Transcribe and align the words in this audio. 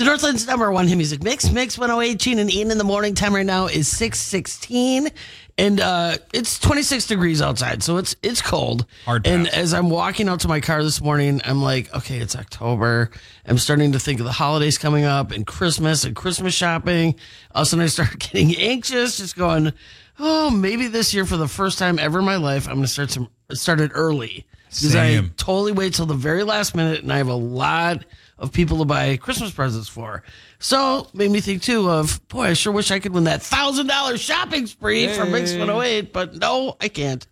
The 0.00 0.06
Northland's 0.06 0.46
number 0.46 0.72
one 0.72 0.88
hit 0.88 0.96
music 0.96 1.22
mix, 1.22 1.50
Mix 1.50 1.76
108, 1.76 2.18
Gene 2.18 2.38
and 2.38 2.50
Ian 2.50 2.70
in 2.70 2.78
the 2.78 2.84
morning. 2.84 3.14
Time 3.14 3.34
right 3.34 3.44
now 3.44 3.66
is 3.66 3.86
616. 3.86 5.10
And 5.58 5.78
uh, 5.78 6.16
it's 6.32 6.58
26 6.58 7.06
degrees 7.06 7.42
outside, 7.42 7.82
so 7.82 7.98
it's 7.98 8.16
it's 8.22 8.40
cold. 8.40 8.86
Hard 9.04 9.26
and 9.26 9.46
as 9.46 9.74
I'm 9.74 9.90
walking 9.90 10.26
out 10.30 10.40
to 10.40 10.48
my 10.48 10.62
car 10.62 10.82
this 10.82 11.02
morning, 11.02 11.42
I'm 11.44 11.60
like, 11.60 11.94
okay, 11.94 12.16
it's 12.16 12.34
October. 12.34 13.10
I'm 13.44 13.58
starting 13.58 13.92
to 13.92 14.00
think 14.00 14.20
of 14.20 14.24
the 14.24 14.32
holidays 14.32 14.78
coming 14.78 15.04
up 15.04 15.32
and 15.32 15.46
Christmas 15.46 16.04
and 16.04 16.16
Christmas 16.16 16.54
shopping. 16.54 17.16
All 17.54 17.60
of 17.60 17.66
a 17.66 17.68
sudden, 17.68 17.84
I 17.84 17.88
start 17.88 18.18
getting 18.20 18.56
anxious, 18.56 19.18
just 19.18 19.36
going, 19.36 19.70
oh, 20.18 20.48
maybe 20.48 20.86
this 20.86 21.12
year 21.12 21.26
for 21.26 21.36
the 21.36 21.46
first 21.46 21.78
time 21.78 21.98
ever 21.98 22.20
in 22.20 22.24
my 22.24 22.36
life, 22.36 22.68
I'm 22.68 22.76
going 22.76 22.86
to 22.86 22.88
start 22.88 23.10
some 23.10 23.28
start 23.50 23.82
it 23.82 23.90
early 23.92 24.46
because 24.70 24.96
I 24.96 25.16
Same. 25.16 25.34
totally 25.36 25.72
wait 25.72 25.92
till 25.92 26.06
the 26.06 26.14
very 26.14 26.44
last 26.44 26.74
minute, 26.74 27.02
and 27.02 27.12
I 27.12 27.18
have 27.18 27.28
a 27.28 27.34
lot 27.34 28.06
of 28.40 28.52
people 28.52 28.78
to 28.78 28.84
buy 28.84 29.16
Christmas 29.18 29.52
presents 29.52 29.88
for. 29.88 30.24
So 30.58 31.06
made 31.14 31.30
me 31.30 31.40
think 31.40 31.62
too 31.62 31.88
of 31.88 32.26
boy, 32.28 32.46
I 32.46 32.52
sure 32.54 32.72
wish 32.72 32.90
I 32.90 32.98
could 32.98 33.12
win 33.12 33.24
that 33.24 33.42
thousand 33.42 33.86
dollar 33.86 34.18
shopping 34.18 34.66
spree 34.66 35.06
for 35.08 35.24
Mix 35.26 35.52
108, 35.52 36.12
but 36.12 36.34
no, 36.34 36.76
I 36.80 36.88
can't. 36.88 37.24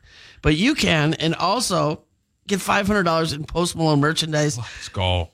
But 0.42 0.54
you 0.54 0.74
can, 0.74 1.14
and 1.14 1.34
also 1.34 2.04
get 2.46 2.60
five 2.60 2.86
hundred 2.86 3.04
dollars 3.04 3.32
in 3.32 3.44
Post 3.44 3.74
Malone 3.74 4.00
merchandise. 4.00 4.56
Let's 4.58 4.88
go. 4.88 5.30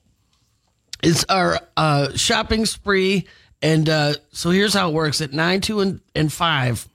It's 1.02 1.24
our 1.29 1.60
uh, 1.77 2.16
shopping 2.16 2.65
spree, 2.65 3.27
and 3.60 3.88
uh, 3.88 4.15
so 4.32 4.51
here's 4.51 4.73
how 4.73 4.88
it 4.88 4.95
works: 4.95 5.20
at 5.20 5.32
nine, 5.32 5.60
two, 5.60 5.80
and, 5.80 6.01
and 6.15 6.32
five, 6.32 6.88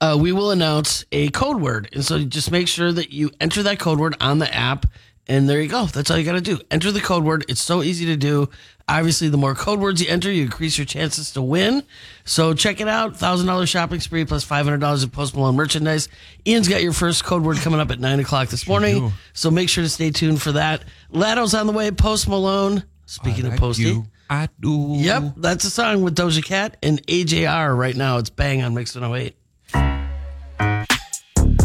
uh, 0.00 0.16
we 0.18 0.32
will 0.32 0.50
announce 0.50 1.04
a 1.12 1.28
code 1.30 1.60
word, 1.60 1.90
and 1.92 2.04
so 2.04 2.18
just 2.24 2.50
make 2.50 2.68
sure 2.68 2.90
that 2.92 3.12
you 3.12 3.30
enter 3.40 3.62
that 3.64 3.78
code 3.78 3.98
word 3.98 4.16
on 4.20 4.38
the 4.38 4.52
app, 4.54 4.86
and 5.26 5.48
there 5.48 5.60
you 5.60 5.68
go. 5.68 5.86
That's 5.86 6.10
all 6.10 6.18
you 6.18 6.24
got 6.24 6.32
to 6.32 6.40
do. 6.40 6.60
Enter 6.70 6.92
the 6.92 7.00
code 7.00 7.24
word. 7.24 7.44
It's 7.48 7.62
so 7.62 7.82
easy 7.82 8.06
to 8.06 8.16
do. 8.16 8.48
Obviously, 8.86 9.30
the 9.30 9.38
more 9.38 9.54
code 9.54 9.80
words 9.80 10.02
you 10.02 10.08
enter, 10.10 10.30
you 10.30 10.42
increase 10.42 10.76
your 10.76 10.84
chances 10.84 11.30
to 11.32 11.42
win. 11.42 11.82
So 12.24 12.52
check 12.52 12.80
it 12.80 12.88
out: 12.88 13.16
thousand 13.16 13.46
dollars 13.46 13.70
shopping 13.70 14.00
spree 14.00 14.24
plus 14.26 14.44
five 14.44 14.64
hundred 14.66 14.80
dollars 14.80 15.02
of 15.02 15.12
Post 15.12 15.34
Malone 15.34 15.56
merchandise. 15.56 16.08
Ian's 16.46 16.68
got 16.68 16.82
your 16.82 16.92
first 16.92 17.24
code 17.24 17.42
word 17.42 17.56
coming 17.58 17.80
up 17.80 17.90
at 17.90 18.00
nine 18.00 18.20
o'clock 18.20 18.48
this 18.48 18.68
morning, 18.68 19.12
so 19.32 19.50
make 19.50 19.70
sure 19.70 19.82
to 19.82 19.88
stay 19.88 20.10
tuned 20.10 20.42
for 20.42 20.52
that. 20.52 20.84
Latto's 21.10 21.54
on 21.54 21.66
the 21.66 21.72
way. 21.72 21.90
Post 21.90 22.28
Malone. 22.28 22.84
Speaking 23.06 23.46
of 23.46 23.56
Posty. 23.56 23.84
You, 23.84 24.06
I 24.28 24.48
do. 24.60 24.96
Yep, 24.96 25.34
that's 25.36 25.64
a 25.64 25.70
song 25.70 26.02
with 26.02 26.14
Doja 26.16 26.44
Cat 26.44 26.76
and 26.82 27.06
AJR 27.06 27.76
right 27.76 27.96
now. 27.96 28.18
It's 28.18 28.30
bang 28.30 28.62
on 28.62 28.74
Mix 28.74 28.94
108. 28.94 29.36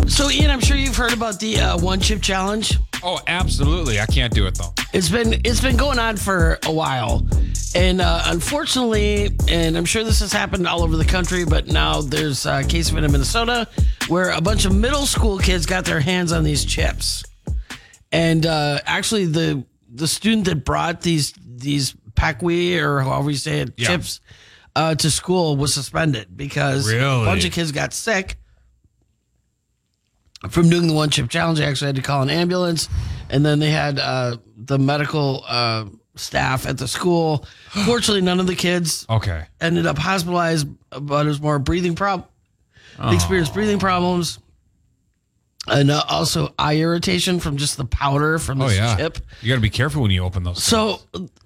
So, 0.10 0.30
Ian, 0.30 0.52
I'm 0.52 0.60
sure 0.60 0.76
you've 0.76 0.98
heard 0.98 1.14
about 1.14 1.40
the 1.40 1.60
uh, 1.60 1.78
one 1.78 2.00
chip 2.02 2.22
challenge. 2.22 2.78
Oh, 3.04 3.20
absolutely. 3.28 4.00
I 4.00 4.06
can't 4.06 4.34
do 4.34 4.46
it 4.48 4.56
though. 4.58 4.74
It's 4.94 5.10
been 5.10 5.42
it's 5.46 5.62
been 5.62 5.78
going 5.78 6.00
on 6.00 6.18
for 6.18 6.58
a 6.66 6.72
while, 6.72 7.26
and 7.76 8.02
uh, 8.02 8.24
unfortunately, 8.26 9.30
and 9.48 9.78
I'm 9.78 9.86
sure 9.86 10.04
this 10.04 10.20
has 10.22 10.34
happened 10.34 10.68
all 10.68 10.84
over 10.84 10.98
the 10.98 11.06
country, 11.06 11.46
but 11.46 11.68
now 11.68 12.02
there's 12.02 12.46
a 12.46 12.64
case 12.64 12.90
of 12.90 12.98
it 12.98 13.04
in 13.04 13.12
Minnesota 13.12 13.68
where 14.08 14.32
a 14.32 14.42
bunch 14.42 14.66
of 14.66 14.76
middle 14.76 15.06
school 15.06 15.38
kids 15.38 15.66
got 15.66 15.86
their 15.86 16.00
hands 16.00 16.32
on 16.32 16.44
these 16.44 16.66
chips, 16.66 17.24
and 18.12 18.46
uh, 18.46 18.80
actually 18.86 19.26
the 19.28 19.64
the 19.94 20.08
student 20.08 20.46
that 20.46 20.66
brought 20.66 21.02
these 21.02 21.34
these 21.46 21.94
Paqui 22.16 22.82
or 22.82 23.02
however 23.02 23.30
you 23.32 23.38
say 23.38 23.60
it 23.62 23.74
Yeah. 23.78 23.88
chips 23.90 24.20
uh, 24.76 24.96
to 24.96 25.10
school 25.12 25.56
was 25.56 25.74
suspended 25.74 26.36
because 26.36 26.86
a 27.24 27.26
bunch 27.26 27.46
of 27.46 27.52
kids 27.52 27.72
got 27.72 27.94
sick 27.94 28.38
from 30.50 30.70
doing 30.70 30.88
the 30.88 30.94
one 30.94 31.10
chip 31.10 31.30
challenge. 31.30 31.60
I 31.60 31.66
actually 31.66 31.88
had 31.88 31.96
to 31.98 32.02
call 32.02 32.22
an 32.22 32.30
ambulance, 32.30 32.88
and 33.30 33.46
then 33.46 33.60
they 33.60 33.72
had 33.72 34.00
uh, 34.00 34.38
the 34.58 34.80
medical 34.80 35.44
uh, 35.48 35.86
staff 36.16 36.66
at 36.66 36.78
the 36.78 36.88
school. 36.88 37.46
Fortunately, 37.86 38.22
none 38.22 38.40
of 38.40 38.48
the 38.48 38.56
kids 38.56 39.06
Okay. 39.10 39.46
ended 39.60 39.86
up 39.86 39.98
hospitalized, 39.98 40.68
but 40.90 41.26
it 41.26 41.30
was 41.30 41.42
more 41.42 41.60
breathing 41.60 41.96
problem. 41.96 42.28
They 43.02 43.16
experienced 43.16 43.54
breathing 43.54 43.80
problems, 43.80 44.40
and 45.68 45.90
uh, 45.90 46.04
also 46.10 46.54
eye 46.60 46.78
irritation 46.78 47.40
from 47.40 47.56
just 47.58 47.78
the 47.78 47.86
powder 47.86 48.40
from 48.40 48.62
Oh 48.62 48.68
this 48.68 48.76
yeah. 48.78 48.98
chip. 48.98 49.20
You 49.42 49.50
got 49.50 49.56
to 49.56 49.62
be 49.62 49.70
careful 49.70 50.02
when 50.02 50.12
you 50.12 50.22
open 50.24 50.44
those. 50.44 50.62
So 50.64 51.00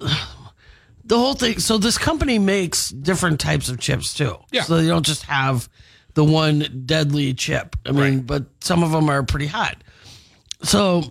the 1.05 1.17
whole 1.17 1.33
thing. 1.35 1.59
So 1.59 1.77
this 1.77 1.97
company 1.97 2.39
makes 2.39 2.89
different 2.89 3.39
types 3.39 3.69
of 3.69 3.79
chips 3.79 4.13
too. 4.13 4.37
Yeah. 4.51 4.63
So 4.63 4.77
they 4.77 4.87
don't 4.87 5.05
just 5.05 5.23
have 5.23 5.69
the 6.13 6.23
one 6.23 6.83
deadly 6.85 7.33
chip. 7.33 7.75
I 7.85 7.91
mean, 7.91 8.01
Right. 8.01 8.25
but 8.27 8.45
some 8.61 8.83
of 8.83 8.91
them 8.91 9.09
are 9.09 9.23
pretty 9.23 9.47
hot. 9.47 9.77
So 10.61 11.03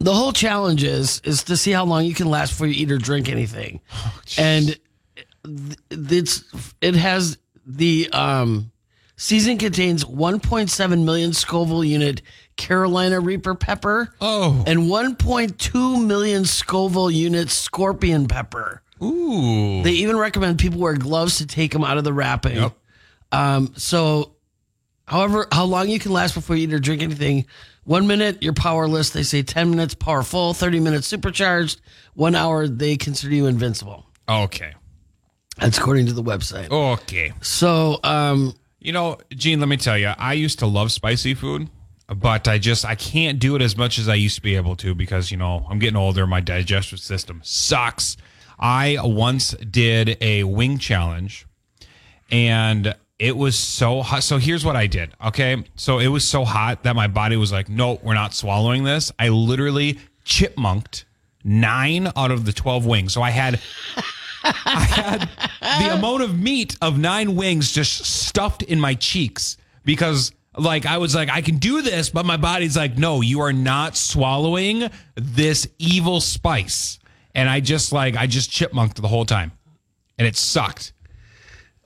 the 0.00 0.14
whole 0.14 0.32
challenge 0.32 0.82
is 0.84 1.20
is 1.24 1.44
to 1.44 1.56
see 1.56 1.70
how 1.72 1.84
long 1.84 2.04
you 2.04 2.14
can 2.14 2.28
last 2.28 2.50
before 2.52 2.66
you 2.66 2.74
eat 2.82 2.90
or 2.90 2.98
drink 2.98 3.28
anything, 3.28 3.80
and 4.38 4.78
it's 5.90 6.44
it 6.80 6.94
has 6.94 7.38
the 7.66 8.08
um 8.12 8.70
season 9.16 9.58
contains 9.58 10.04
1.7 10.04 11.04
million 11.04 11.32
Scoville 11.32 11.84
unit 11.84 12.22
Carolina 12.56 13.20
Reaper 13.20 13.54
pepper 13.54 14.14
Oh. 14.20 14.64
and 14.66 14.80
1.2 14.90 16.04
million 16.06 16.44
Scoville 16.44 17.10
units 17.10 17.54
scorpion 17.54 18.26
pepper. 18.28 18.82
Ooh. 19.02 19.82
They 19.82 19.92
even 19.92 20.16
recommend 20.16 20.58
people 20.58 20.80
wear 20.80 20.94
gloves 20.94 21.38
to 21.38 21.46
take 21.46 21.72
them 21.72 21.84
out 21.84 21.98
of 21.98 22.04
the 22.04 22.12
wrapping. 22.12 22.56
Yep. 22.56 22.76
Um, 23.32 23.72
so, 23.76 24.36
however, 25.06 25.48
how 25.50 25.64
long 25.64 25.88
you 25.88 25.98
can 25.98 26.12
last 26.12 26.34
before 26.34 26.54
you 26.56 26.68
eat 26.68 26.74
or 26.74 26.78
drink 26.78 27.02
anything? 27.02 27.46
One 27.84 28.06
minute, 28.06 28.42
you're 28.42 28.52
powerless. 28.52 29.10
They 29.10 29.24
say 29.24 29.42
10 29.42 29.70
minutes, 29.70 29.94
powerful. 29.94 30.54
30 30.54 30.78
minutes, 30.80 31.06
supercharged. 31.06 31.80
One 32.14 32.34
hour, 32.36 32.68
they 32.68 32.96
consider 32.96 33.34
you 33.34 33.46
invincible. 33.46 34.06
Okay. 34.28 34.74
That's 35.58 35.78
according 35.78 36.06
to 36.06 36.12
the 36.12 36.22
website. 36.22 36.70
Okay. 36.70 37.32
So, 37.40 37.98
um, 38.04 38.54
You 38.78 38.92
know, 38.92 39.18
Gene, 39.34 39.60
let 39.60 39.68
me 39.68 39.76
tell 39.76 39.98
you, 39.98 40.08
I 40.16 40.34
used 40.34 40.58
to 40.60 40.66
love 40.66 40.92
spicy 40.92 41.34
food, 41.34 41.68
but 42.08 42.48
I 42.48 42.58
just 42.58 42.84
I 42.84 42.94
can't 42.94 43.38
do 43.38 43.54
it 43.56 43.62
as 43.62 43.76
much 43.76 43.98
as 43.98 44.08
I 44.08 44.14
used 44.14 44.36
to 44.36 44.42
be 44.42 44.56
able 44.56 44.76
to 44.76 44.94
because, 44.94 45.30
you 45.30 45.36
know, 45.36 45.66
I'm 45.70 45.78
getting 45.78 45.96
older, 45.96 46.26
my 46.26 46.40
digestive 46.40 46.98
system 47.00 47.40
sucks. 47.44 48.16
I 48.58 48.98
once 49.02 49.52
did 49.52 50.16
a 50.20 50.44
wing 50.44 50.78
challenge 50.78 51.46
and 52.30 52.94
it 53.22 53.36
was 53.36 53.56
so 53.56 54.02
hot. 54.02 54.24
So 54.24 54.38
here's 54.38 54.64
what 54.64 54.74
I 54.74 54.88
did. 54.88 55.12
Okay. 55.24 55.62
So 55.76 56.00
it 56.00 56.08
was 56.08 56.26
so 56.26 56.44
hot 56.44 56.82
that 56.82 56.96
my 56.96 57.06
body 57.06 57.36
was 57.36 57.52
like, 57.52 57.68
no, 57.68 58.00
we're 58.02 58.14
not 58.14 58.34
swallowing 58.34 58.82
this. 58.82 59.12
I 59.16 59.28
literally 59.28 60.00
chipmunked 60.24 61.04
nine 61.44 62.10
out 62.16 62.32
of 62.32 62.44
the 62.46 62.52
12 62.52 62.84
wings. 62.84 63.14
So 63.14 63.22
I 63.22 63.30
had 63.30 63.60
I 64.42 64.80
had 64.80 65.28
the 65.60 65.94
amount 65.94 66.24
of 66.24 66.36
meat 66.36 66.76
of 66.82 66.98
nine 66.98 67.36
wings 67.36 67.70
just 67.70 68.04
stuffed 68.04 68.64
in 68.64 68.80
my 68.80 68.94
cheeks 68.94 69.56
because 69.84 70.32
like 70.58 70.84
I 70.84 70.98
was 70.98 71.14
like 71.14 71.30
I 71.30 71.42
can 71.42 71.58
do 71.58 71.80
this 71.80 72.10
but 72.10 72.26
my 72.26 72.36
body's 72.36 72.76
like 72.76 72.98
no 72.98 73.20
you 73.20 73.40
are 73.40 73.52
not 73.52 73.96
swallowing 73.96 74.90
this 75.14 75.68
evil 75.78 76.20
spice 76.20 76.98
and 77.36 77.48
I 77.48 77.60
just 77.60 77.92
like 77.92 78.16
I 78.16 78.26
just 78.26 78.50
chipmunked 78.50 78.94
the 78.94 79.06
whole 79.06 79.24
time 79.24 79.52
and 80.18 80.26
it 80.26 80.36
sucked. 80.36 80.92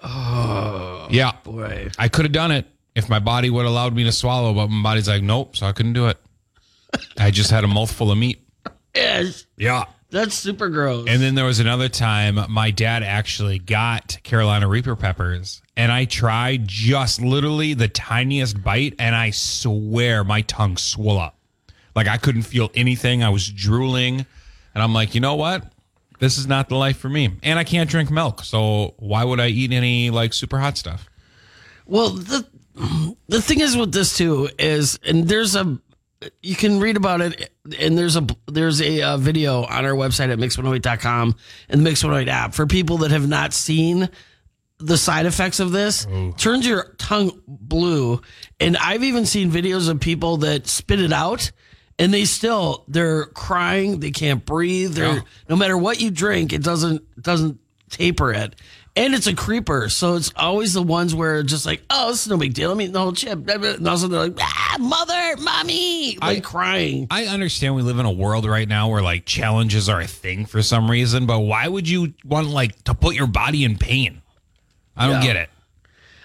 Oh. 0.03 1.09
Yeah. 1.11 1.33
boy. 1.43 1.91
I 1.99 2.09
could 2.09 2.25
have 2.25 2.33
done 2.33 2.51
it 2.51 2.67
if 2.95 3.09
my 3.09 3.19
body 3.19 3.51
would 3.51 3.63
have 3.63 3.71
allowed 3.71 3.95
me 3.95 4.05
to 4.05 4.13
swallow 4.13 4.55
but 4.55 4.69
my 4.69 4.83
body's 4.83 5.09
like 5.09 5.23
nope 5.23 5.57
so 5.57 5.67
I 5.67 5.73
couldn't 5.73 5.95
do 5.95 6.07
it. 6.07 6.19
I 7.19 7.31
just 7.31 7.51
had 7.51 7.65
a 7.65 7.69
mouthful 7.69 8.11
of 8.11 8.19
meat. 8.19 8.41
Yes. 8.95 9.47
Yeah. 9.57 9.85
That's 10.11 10.35
super 10.35 10.69
gross. 10.69 11.09
And 11.09 11.21
then 11.21 11.35
there 11.35 11.45
was 11.45 11.59
another 11.59 11.89
time 11.89 12.39
my 12.49 12.71
dad 12.71 13.03
actually 13.03 13.59
got 13.59 14.19
Carolina 14.23 14.69
Reaper 14.69 14.95
peppers, 14.95 15.63
and 15.77 15.91
I 15.91 16.05
tried 16.05 16.69
just 16.69 17.21
literally 17.21 17.75
the 17.75 17.89
tiniest 17.89 18.63
bite, 18.63 18.95
and 19.01 19.17
I 19.17 19.31
swear 19.31 20.23
my 20.23 20.43
tongue 20.43 20.77
swelled 20.77 21.19
up. 21.21 21.39
Like 21.97 22.07
I 22.07 22.19
couldn't 22.19 22.43
feel 22.43 22.71
anything. 22.75 23.25
I 23.25 23.31
was 23.31 23.49
drooling, 23.51 24.25
and 24.75 24.83
I'm 24.83 24.95
like, 24.95 25.15
you 25.15 25.21
know 25.21 25.35
what? 25.35 25.65
This 26.19 26.39
is 26.39 26.47
not 26.47 26.69
the 26.69 26.77
life 26.77 26.97
for 26.99 27.09
me. 27.09 27.33
And 27.43 27.59
I 27.59 27.65
can't 27.65 27.89
drink 27.91 28.11
milk, 28.11 28.45
so 28.45 28.95
why 28.99 29.25
would 29.25 29.41
I 29.41 29.49
eat 29.49 29.73
any 29.73 30.11
like 30.11 30.33
super 30.33 30.59
hot 30.59 30.77
stuff? 30.79 31.09
Well, 31.87 32.11
the 32.11 32.47
the 33.29 33.41
thing 33.43 33.61
is 33.61 33.77
with 33.77 33.93
this 33.93 34.17
too 34.17 34.49
is, 34.59 34.99
and 35.07 35.29
there's 35.29 35.57
a 35.57 35.79
you 36.43 36.57
can 36.57 36.81
read 36.81 36.97
about 36.97 37.21
it, 37.21 37.51
and 37.79 37.97
there's 37.97 38.17
a 38.17 38.27
there's 38.47 38.81
a, 38.81 39.03
uh 39.03 39.17
video 39.19 39.65
on 39.65 39.85
our 39.85 39.93
website 39.93 40.33
at 40.33 40.39
mix108.com 40.39 41.35
and 41.69 41.81
the 41.81 41.85
Mix 41.85 42.03
108 42.03 42.31
app 42.31 42.55
for 42.55 42.67
people 42.67 42.99
that 42.99 43.11
have 43.11 43.29
not 43.29 43.53
seen 43.53 44.09
the 44.79 44.97
side 44.99 45.27
effects 45.27 45.61
of 45.61 45.73
this. 45.73 46.07
Turns 46.37 46.67
your 46.67 46.95
tongue 46.99 47.41
blue, 47.47 48.21
and 48.61 48.77
I've 48.77 49.05
even 49.05 49.27
seen 49.27 49.51
videos 49.51 49.89
of 49.89 50.01
people 50.01 50.39
that 50.39 50.67
spit 50.67 51.01
it 51.01 51.13
out. 51.13 51.53
And 51.99 52.13
they 52.13 52.25
still 52.27 52.85
they're 52.89 53.25
crying, 53.27 54.01
they 54.01 54.11
can't 54.11 54.45
breathe. 54.45 54.93
They're 54.95 55.15
Yeah. 55.17 55.21
no 55.49 55.57
matter 55.57 55.77
what 55.79 56.01
you 56.01 56.11
drink, 56.11 56.53
it 56.53 56.63
doesn't 56.63 57.03
doesn't 57.23 57.59
taper 57.91 58.33
it. 58.33 58.55
And 58.99 59.15
it's 59.15 59.27
a 59.27 59.35
creeper, 59.35 59.91
so 59.91 60.15
it's 60.15 60.33
always 60.37 60.73
the 60.73 60.83
ones 60.83 61.15
where 61.15 61.43
just 61.43 61.67
like, 61.67 61.83
oh, 61.91 62.11
this 62.11 62.23
is 62.25 62.29
no 62.29 62.39
big 62.39 62.55
deal. 62.55 62.71
I 62.71 62.75
mean, 62.75 62.93
the 62.93 62.99
whole 63.01 63.13
chip. 63.13 63.47
And 63.47 63.87
also 63.87 64.09
they're 64.09 64.21
like, 64.29 64.39
ah, 64.41 64.77
mother, 64.81 65.37
mommy, 65.43 66.17
like 66.19 66.39
I- 66.39 66.41
crying. 66.41 67.07
I 67.11 67.27
understand 67.27 67.75
we 67.75 67.83
live 67.83 67.99
in 67.99 68.07
a 68.07 68.11
world 68.13 68.47
right 68.47 68.67
now 68.67 68.89
where 68.89 69.03
like 69.03 69.27
challenges 69.27 69.91
are 69.91 70.01
a 70.01 70.07
thing 70.07 70.47
for 70.47 70.63
some 70.63 70.91
reason, 70.91 71.27
but 71.27 71.41
why 71.41 71.69
would 71.69 71.87
you 71.89 72.15
want 72.25 72.49
like 72.49 72.85
to 72.85 72.95
put 72.95 73.15
your 73.15 73.27
body 73.27 73.65
in 73.65 73.77
pain? 73.77 74.23
I 74.97 75.07
don't 75.07 75.21
Yeah. 75.21 75.27
get 75.27 75.37
it. 75.37 75.51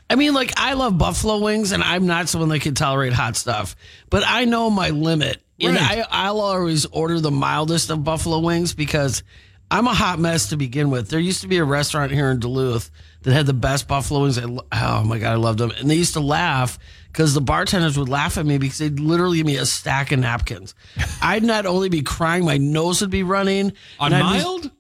I 0.10 0.16
mean, 0.16 0.34
like 0.34 0.54
I 0.58 0.74
love 0.74 0.98
buffalo 0.98 1.40
wings, 1.40 1.72
and 1.74 1.82
I'm 1.84 2.06
not 2.06 2.28
someone 2.30 2.50
that 2.50 2.60
can 2.60 2.74
tolerate 2.76 3.14
hot 3.14 3.36
stuff, 3.38 3.76
but 4.10 4.24
I 4.26 4.44
know 4.46 4.70
my 4.70 4.90
limit. 4.90 5.42
And 5.70 5.78
I, 5.78 6.06
I'll 6.10 6.42
always 6.42 6.86
order 6.88 7.20
the 7.20 7.32
mildest 7.32 7.90
of 7.90 8.04
buffalo 8.04 8.40
wings 8.40 8.74
because 8.74 9.24
I'm 9.70 9.88
a 9.88 9.94
hot 9.94 10.20
mess 10.20 10.50
to 10.50 10.58
begin 10.58 10.90
with. 10.90 11.10
There 11.10 11.20
used 11.20 11.42
to 11.42 11.48
be 11.48 11.58
a 11.58 11.64
restaurant 11.64 12.12
here 12.12 12.30
in 12.30 12.40
Duluth 12.40 12.92
that 13.22 13.34
had 13.34 13.46
the 13.46 13.54
best 13.54 13.88
buffalo 13.88 14.24
wings. 14.24 14.38
I, 14.38 14.44
oh 14.44 15.04
my 15.04 15.18
god, 15.18 15.32
I 15.32 15.36
loved 15.36 15.60
them, 15.60 15.72
and 15.72 15.90
they 15.90 15.96
used 15.96 16.14
to 16.14 16.20
laugh 16.20 16.78
because 17.08 17.34
the 17.34 17.42
bartenders 17.42 17.98
would 17.98 18.10
laugh 18.10 18.38
at 18.38 18.46
me 18.46 18.58
because 18.58 18.80
they'd 18.80 19.00
literally 19.00 19.38
give 19.38 19.46
me 19.46 19.58
a 19.58 19.66
stack 19.66 20.12
of 20.12 20.20
napkins. 20.20 20.76
I'd 21.22 21.44
not 21.44 21.66
only 21.66 21.90
be 21.90 22.02
crying, 22.02 22.44
my 22.46 22.58
nose 22.58 23.02
would 23.02 23.12
be 23.12 23.24
running. 23.24 23.74
On 24.00 24.12
I'd 24.12 24.18
be- 24.18 24.24
mild? 24.24 24.72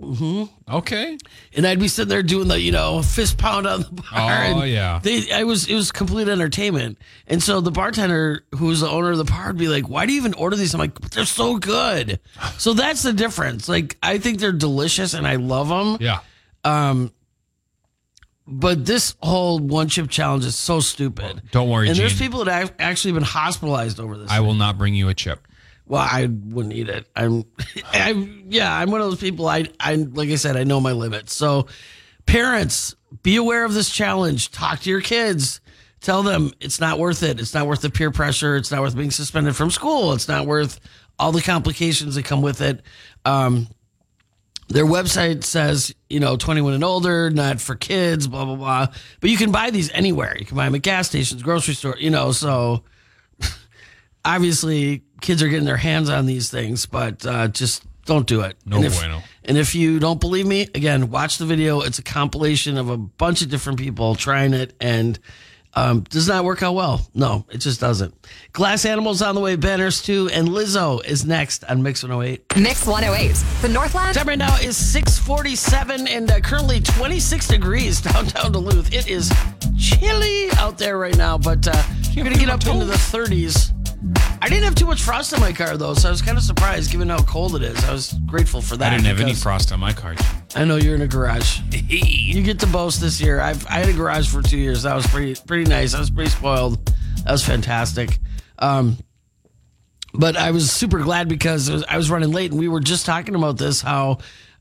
Mm-hmm. 0.00 0.74
Okay. 0.74 1.16
and 1.56 1.66
I'd 1.66 1.78
be 1.78 1.86
sitting 1.86 2.08
there 2.08 2.22
doing 2.22 2.48
the 2.48 2.60
you 2.60 2.72
know 2.72 3.00
fist 3.00 3.38
pound 3.38 3.66
on 3.66 3.82
the 3.82 3.90
bar. 3.90 4.44
Oh, 4.48 4.62
yeah. 4.64 4.98
they 5.02 5.30
I 5.32 5.44
was 5.44 5.68
it 5.68 5.74
was 5.74 5.92
complete 5.92 6.28
entertainment. 6.28 6.98
And 7.28 7.40
so 7.42 7.60
the 7.60 7.70
bartender, 7.70 8.44
who 8.56 8.66
was 8.66 8.80
the 8.80 8.88
owner 8.88 9.12
of 9.12 9.18
the 9.18 9.24
bar, 9.24 9.46
would 9.48 9.56
be 9.56 9.68
like, 9.68 9.88
"Why 9.88 10.04
do 10.04 10.12
you 10.12 10.18
even 10.20 10.34
order 10.34 10.56
these?" 10.56 10.74
I'm 10.74 10.80
like, 10.80 10.98
"They're 11.10 11.24
so 11.24 11.58
good." 11.58 12.18
So 12.58 12.72
that's 12.74 13.02
the 13.02 13.12
difference. 13.12 13.68
Like 13.68 13.96
I 14.02 14.18
think 14.18 14.40
they're 14.40 14.52
delicious 14.52 15.14
and 15.14 15.26
I 15.28 15.36
love 15.36 15.68
them. 15.68 15.98
Yeah. 16.00 16.20
Um, 16.64 17.12
but 18.46 18.84
this 18.84 19.14
whole 19.22 19.58
one 19.58 19.88
chip 19.88 20.10
challenge 20.10 20.44
is 20.44 20.56
so 20.56 20.80
stupid. 20.80 21.40
Don't 21.50 21.70
worry, 21.70 21.88
And 21.88 21.96
there's 21.96 22.18
people 22.18 22.44
that 22.44 22.52
have 22.52 22.72
actually 22.78 23.12
been 23.12 23.22
hospitalized 23.22 24.00
over 24.00 24.18
this. 24.18 24.30
I 24.30 24.40
will 24.40 24.54
not 24.54 24.76
bring 24.76 24.94
you 24.94 25.08
a 25.08 25.14
chip. 25.14 25.46
Well, 25.86 26.00
I 26.00 26.26
wouldn't 26.26 26.74
eat 26.74 26.88
it. 26.88 27.06
I'm, 27.14 27.44
I'm, 27.92 28.44
yeah, 28.48 28.74
I'm 28.74 28.90
one 28.90 29.00
of 29.00 29.10
those 29.10 29.20
people. 29.20 29.48
I, 29.48 29.68
I, 29.78 29.94
like 29.96 30.30
I 30.30 30.36
said, 30.36 30.56
I 30.56 30.64
know 30.64 30.80
my 30.80 30.92
limits. 30.92 31.34
So, 31.34 31.66
parents, 32.26 32.94
be 33.22 33.36
aware 33.36 33.64
of 33.64 33.74
this 33.74 33.90
challenge. 33.90 34.50
Talk 34.50 34.80
to 34.80 34.90
your 34.90 35.00
kids. 35.00 35.60
Tell 36.00 36.22
them 36.22 36.52
it's 36.60 36.80
not 36.80 36.98
worth 36.98 37.22
it. 37.22 37.40
It's 37.40 37.54
not 37.54 37.66
worth 37.66 37.80
the 37.80 37.90
peer 37.90 38.10
pressure. 38.10 38.56
It's 38.56 38.70
not 38.70 38.80
worth 38.80 38.96
being 38.96 39.10
suspended 39.10 39.56
from 39.56 39.70
school. 39.70 40.12
It's 40.12 40.28
not 40.28 40.46
worth 40.46 40.80
all 41.18 41.32
the 41.32 41.42
complications 41.42 42.14
that 42.16 42.24
come 42.24 42.42
with 42.42 42.60
it. 42.60 42.82
Um, 43.24 43.68
their 44.68 44.84
website 44.84 45.44
says, 45.44 45.94
you 46.08 46.20
know, 46.20 46.36
21 46.36 46.74
and 46.74 46.84
older, 46.84 47.30
not 47.30 47.60
for 47.60 47.74
kids, 47.74 48.26
blah, 48.26 48.44
blah, 48.44 48.56
blah. 48.56 48.86
But 49.20 49.30
you 49.30 49.36
can 49.36 49.52
buy 49.52 49.70
these 49.70 49.90
anywhere. 49.92 50.36
You 50.38 50.46
can 50.46 50.56
buy 50.56 50.64
them 50.64 50.74
at 50.74 50.82
gas 50.82 51.08
stations, 51.08 51.42
grocery 51.42 51.74
store, 51.74 51.96
you 51.98 52.10
know, 52.10 52.32
so 52.32 52.82
obviously 54.24 55.02
kids 55.20 55.42
are 55.42 55.48
getting 55.48 55.66
their 55.66 55.76
hands 55.76 56.08
on 56.10 56.26
these 56.26 56.50
things, 56.50 56.86
but 56.86 57.24
uh, 57.26 57.48
just 57.48 57.84
don't 58.04 58.26
do 58.26 58.42
it. 58.42 58.56
No 58.66 58.76
and 58.76 58.86
if, 58.86 58.98
bueno. 58.98 59.22
And 59.44 59.58
if 59.58 59.74
you 59.74 59.98
don't 59.98 60.20
believe 60.20 60.46
me, 60.46 60.62
again, 60.62 61.10
watch 61.10 61.38
the 61.38 61.46
video. 61.46 61.80
It's 61.80 61.98
a 61.98 62.02
compilation 62.02 62.76
of 62.76 62.90
a 62.90 62.96
bunch 62.96 63.42
of 63.42 63.48
different 63.48 63.78
people 63.78 64.14
trying 64.14 64.54
it 64.54 64.74
and 64.80 65.18
um, 65.76 66.02
does 66.02 66.28
not 66.28 66.44
work 66.44 66.62
out 66.62 66.74
well. 66.74 67.06
No, 67.14 67.46
it 67.50 67.58
just 67.58 67.80
doesn't. 67.80 68.14
Glass 68.52 68.84
Animals 68.84 69.22
on 69.22 69.34
the 69.34 69.40
way, 69.40 69.56
banners 69.56 70.02
too, 70.02 70.28
and 70.32 70.48
Lizzo 70.48 71.04
is 71.04 71.24
next 71.24 71.64
on 71.64 71.82
Mix 71.82 72.02
108. 72.02 72.56
Mix 72.56 72.86
108. 72.86 73.32
The 73.60 73.68
Northland. 73.68 74.14
Time 74.14 74.28
right 74.28 74.38
now 74.38 74.56
is 74.56 74.76
647 74.76 76.06
and 76.06 76.30
uh, 76.30 76.40
currently 76.40 76.80
26 76.80 77.48
degrees 77.48 78.00
downtown 78.02 78.52
Duluth. 78.52 78.92
It 78.94 79.08
is 79.08 79.32
chilly 79.78 80.50
out 80.52 80.78
there 80.78 80.98
right 80.98 81.16
now, 81.16 81.38
but 81.38 81.66
uh, 81.66 81.82
we're 82.14 82.22
going 82.22 82.34
to 82.34 82.40
get 82.40 82.50
up 82.50 82.64
into 82.66 82.84
the 82.84 82.92
30s. 82.92 83.73
I 84.44 84.48
didn't 84.50 84.64
have 84.64 84.74
too 84.74 84.84
much 84.84 85.00
frost 85.02 85.32
in 85.32 85.40
my 85.40 85.52
car 85.54 85.78
though, 85.78 85.94
so 85.94 86.06
I 86.08 86.10
was 86.10 86.20
kind 86.20 86.36
of 86.36 86.44
surprised 86.44 86.90
given 86.92 87.08
how 87.08 87.22
cold 87.22 87.56
it 87.56 87.62
is. 87.62 87.82
I 87.82 87.92
was 87.92 88.12
grateful 88.26 88.60
for 88.60 88.76
that. 88.76 88.92
I 88.92 88.96
didn't 88.96 89.06
have 89.06 89.20
any 89.20 89.32
frost 89.32 89.72
on 89.72 89.80
my 89.80 89.94
car. 89.94 90.14
I 90.54 90.64
know 90.66 90.76
you're 90.76 90.94
in 90.94 91.00
a 91.00 91.06
garage. 91.08 91.60
You 91.88 92.42
get 92.42 92.58
to 92.60 92.66
boast 92.66 93.00
this 93.00 93.20
year. 93.22 93.40
I've 93.40 93.66
I 93.68 93.78
had 93.78 93.88
a 93.88 93.94
garage 93.94 94.28
for 94.28 94.42
two 94.42 94.58
years. 94.58 94.82
That 94.82 94.94
was 94.94 95.06
pretty 95.06 95.34
pretty 95.46 95.64
nice. 95.64 95.94
I 95.94 95.98
was 95.98 96.10
pretty 96.10 96.28
spoiled. 96.30 96.84
That 97.24 97.32
was 97.32 97.42
fantastic. 97.44 98.18
Um, 98.58 98.98
but 100.12 100.36
I 100.36 100.50
was 100.50 100.70
super 100.70 100.98
glad 100.98 101.26
because 101.28 101.70
was- 101.70 101.84
I 101.88 101.96
was 101.96 102.10
running 102.10 102.32
late, 102.32 102.50
and 102.50 102.60
we 102.60 102.68
were 102.68 102.80
just 102.80 103.06
talking 103.06 103.34
about 103.34 103.56
this. 103.56 103.80
How 103.80 104.18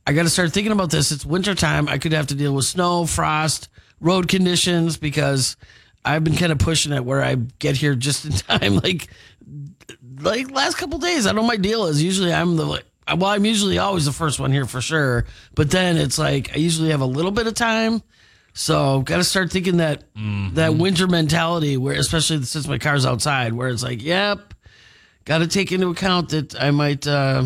I 0.07 0.13
got 0.13 0.23
to 0.23 0.29
start 0.29 0.51
thinking 0.53 0.71
about 0.71 0.91
this. 0.91 1.11
It's 1.11 1.25
wintertime. 1.25 1.89
I 1.89 1.97
could 1.97 2.13
have 2.13 2.27
to 2.27 2.35
deal 2.35 2.53
with 2.53 2.65
snow, 2.65 3.05
frost, 3.05 3.67
road 3.99 4.27
conditions 4.29 4.95
because 4.97 5.57
I've 6.05 6.23
been 6.23 6.35
kind 6.35 6.51
of 6.51 6.59
pushing 6.59 6.91
it 6.93 7.03
where 7.03 7.23
I 7.23 7.35
get 7.35 7.75
here 7.75 7.95
just 7.95 8.25
in 8.25 8.31
time. 8.59 8.75
Like 8.77 9.07
like 10.19 10.51
last 10.51 10.77
couple 10.77 10.99
days, 10.99 11.27
I 11.27 11.31
know 11.31 11.43
my 11.43 11.57
deal 11.57 11.85
is 11.85 12.01
usually 12.01 12.33
I'm 12.33 12.55
the 12.55 12.65
like, 12.65 12.85
well, 13.07 13.25
I'm 13.25 13.45
usually 13.45 13.77
always 13.77 14.05
the 14.05 14.11
first 14.11 14.39
one 14.39 14.51
here 14.51 14.65
for 14.65 14.81
sure. 14.81 15.25
But 15.55 15.71
then 15.71 15.97
it's 15.97 16.17
like 16.17 16.53
I 16.53 16.57
usually 16.57 16.89
have 16.91 17.01
a 17.01 17.05
little 17.05 17.31
bit 17.31 17.47
of 17.47 17.53
time, 17.53 18.01
so 18.53 19.01
got 19.01 19.17
to 19.17 19.23
start 19.23 19.51
thinking 19.51 19.77
that 19.77 20.03
that 20.53 20.75
winter 20.75 21.07
mentality, 21.07 21.77
where 21.77 21.95
especially 21.95 22.43
since 22.43 22.67
my 22.67 22.77
car's 22.77 23.05
outside, 23.05 23.53
where 23.53 23.69
it's 23.69 23.83
like, 23.83 24.01
yep, 24.01 24.53
got 25.25 25.39
to 25.39 25.47
take 25.47 25.71
into 25.71 25.89
account 25.89 26.29
that 26.29 26.61
I 26.61 26.71
might 26.71 27.05
uh, 27.07 27.45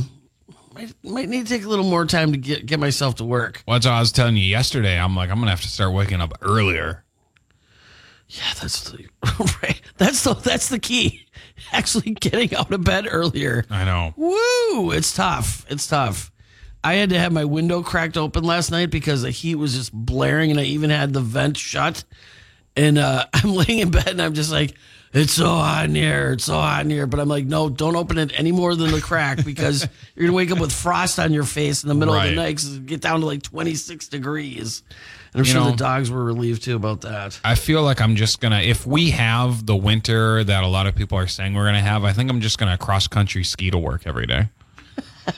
might 0.74 0.94
might 1.04 1.30
need 1.30 1.48
to 1.48 1.54
take 1.54 1.66
a 1.66 1.70
little 1.70 1.86
more 1.86 2.06
time 2.06 2.34
to 2.34 2.38
get 2.38 2.66
get 2.66 2.80
myself 2.80 3.16
to 3.16 3.26
work. 3.26 3.64
Well, 3.68 3.76
that's 3.76 3.86
what 3.86 3.94
I 3.94 4.00
was 4.00 4.12
telling 4.12 4.36
you 4.36 4.44
yesterday. 4.44 5.00
I'm 5.00 5.16
like, 5.16 5.30
I'm 5.30 5.40
gonna 5.40 5.52
have 5.52 5.62
to 5.62 5.70
start 5.70 5.94
waking 5.94 6.22
up 6.22 6.38
earlier. 6.42 7.04
Yeah, 8.30 8.54
that's 8.62 8.92
the 8.92 9.08
right. 9.64 9.82
That's 9.98 10.24
the 10.24 10.34
that's 10.34 10.70
the 10.70 10.80
key. 10.80 11.27
Actually, 11.72 12.14
getting 12.14 12.56
out 12.56 12.72
of 12.72 12.84
bed 12.84 13.08
earlier. 13.10 13.66
I 13.70 13.86
know. 13.86 14.14
Woo! 14.16 14.92
It's 14.92 15.14
tough. 15.14 15.66
It's 15.70 15.88
tough. 15.88 16.32
I 16.84 16.94
had 16.96 17.10
to 17.10 17.20
have 17.20 17.32
my 17.32 17.46
window 17.46 17.84
cracked 17.84 18.18
open 18.18 18.44
last 18.44 18.72
night 18.72 18.90
because 18.90 19.22
the 19.22 19.32
heat 19.32 19.56
was 19.56 19.74
just 19.74 19.92
blaring, 19.92 20.52
and 20.52 20.60
I 20.60 20.64
even 20.64 20.90
had 20.90 21.14
the 21.14 21.22
vent 21.22 21.58
shut. 21.58 22.04
And 22.76 22.98
uh, 22.98 23.26
I'm 23.34 23.54
laying 23.54 23.80
in 23.80 23.92
bed, 23.92 24.08
and 24.08 24.22
I'm 24.22 24.34
just 24.34 24.52
like, 24.52 24.76
"It's 25.18 25.34
so 25.34 25.48
hot 25.48 25.86
in 25.86 25.96
here. 25.96 26.32
It's 26.34 26.46
so 26.46 26.54
hot 26.54 26.84
in 26.86 26.90
here." 26.90 27.08
But 27.08 27.20
I'm 27.20 27.28
like, 27.28 27.46
"No, 27.46 27.70
don't 27.70 27.96
open 27.96 28.18
it 28.18 28.32
any 28.38 28.52
more 28.52 28.76
than 28.76 28.92
the 28.92 29.02
crack 29.02 29.44
because 29.44 29.88
you're 30.16 30.26
gonna 30.28 30.36
wake 30.36 30.52
up 30.52 30.60
with 30.60 30.72
frost 30.72 31.20
on 31.20 31.34
your 31.34 31.44
face 31.44 31.84
in 31.84 31.90
the 31.90 31.96
middle 31.96 32.14
of 32.14 32.24
the 32.24 32.30
night 32.30 32.36
night. 32.36 32.56
'cause 32.58 32.76
it 32.76 32.86
get 32.86 33.02
down 33.02 33.20
to 33.22 33.26
like 33.26 33.42
26 33.44 34.08
degrees." 34.08 34.84
And 35.34 35.42
I'm 35.42 35.46
You 35.46 35.52
sure 35.52 35.62
know- 35.66 35.72
the 35.72 35.78
dogs 35.78 36.10
were 36.10 36.24
relieved 36.24 36.64
too 36.64 36.76
about 36.76 37.02
that. 37.02 37.40
I 37.44 37.56
feel 37.56 37.84
like 37.84 38.00
I'm 38.02 38.16
just 38.16 38.40
gonna 38.40 38.62
if 38.62 38.86
we 38.88 39.10
have 39.12 39.66
the 39.66 39.76
winter 39.76 40.44
that 40.44 40.64
a 40.64 40.68
lot 40.68 40.88
of 40.88 40.96
people 40.96 41.18
are 41.18 41.28
saying 41.28 41.54
we're 41.54 41.66
gonna 41.66 41.82
have, 41.82 42.04
I 42.06 42.14
think 42.14 42.30
I'm 42.30 42.40
just 42.42 42.58
gonna 42.58 42.78
cross 42.78 43.08
country 43.08 43.44
ski 43.44 43.70
to 43.72 43.78
work 43.78 44.04
every 44.06 44.26
day. 44.26 44.50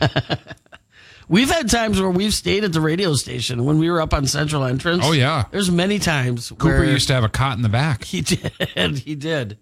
We've 1.27 1.49
had 1.49 1.69
times 1.69 2.01
where 2.01 2.09
we've 2.09 2.33
stayed 2.33 2.63
at 2.63 2.73
the 2.73 2.81
radio 2.81 3.13
station 3.13 3.63
when 3.63 3.77
we 3.77 3.87
were 3.91 4.01
up 4.01 4.15
on 4.15 4.25
Central 4.25 4.63
Entrance. 4.63 5.03
Oh, 5.05 5.11
yeah. 5.11 5.43
there's 5.51 5.69
many 5.69 5.99
times 5.99 6.49
Cooper 6.57 6.83
used 6.83 7.07
to 7.09 7.13
have 7.13 7.23
a 7.23 7.29
cot 7.29 7.55
in 7.55 7.61
the 7.61 7.69
back. 7.69 8.03
He 8.03 8.21
did. 8.75 8.97
He 8.97 9.13
did. 9.13 9.59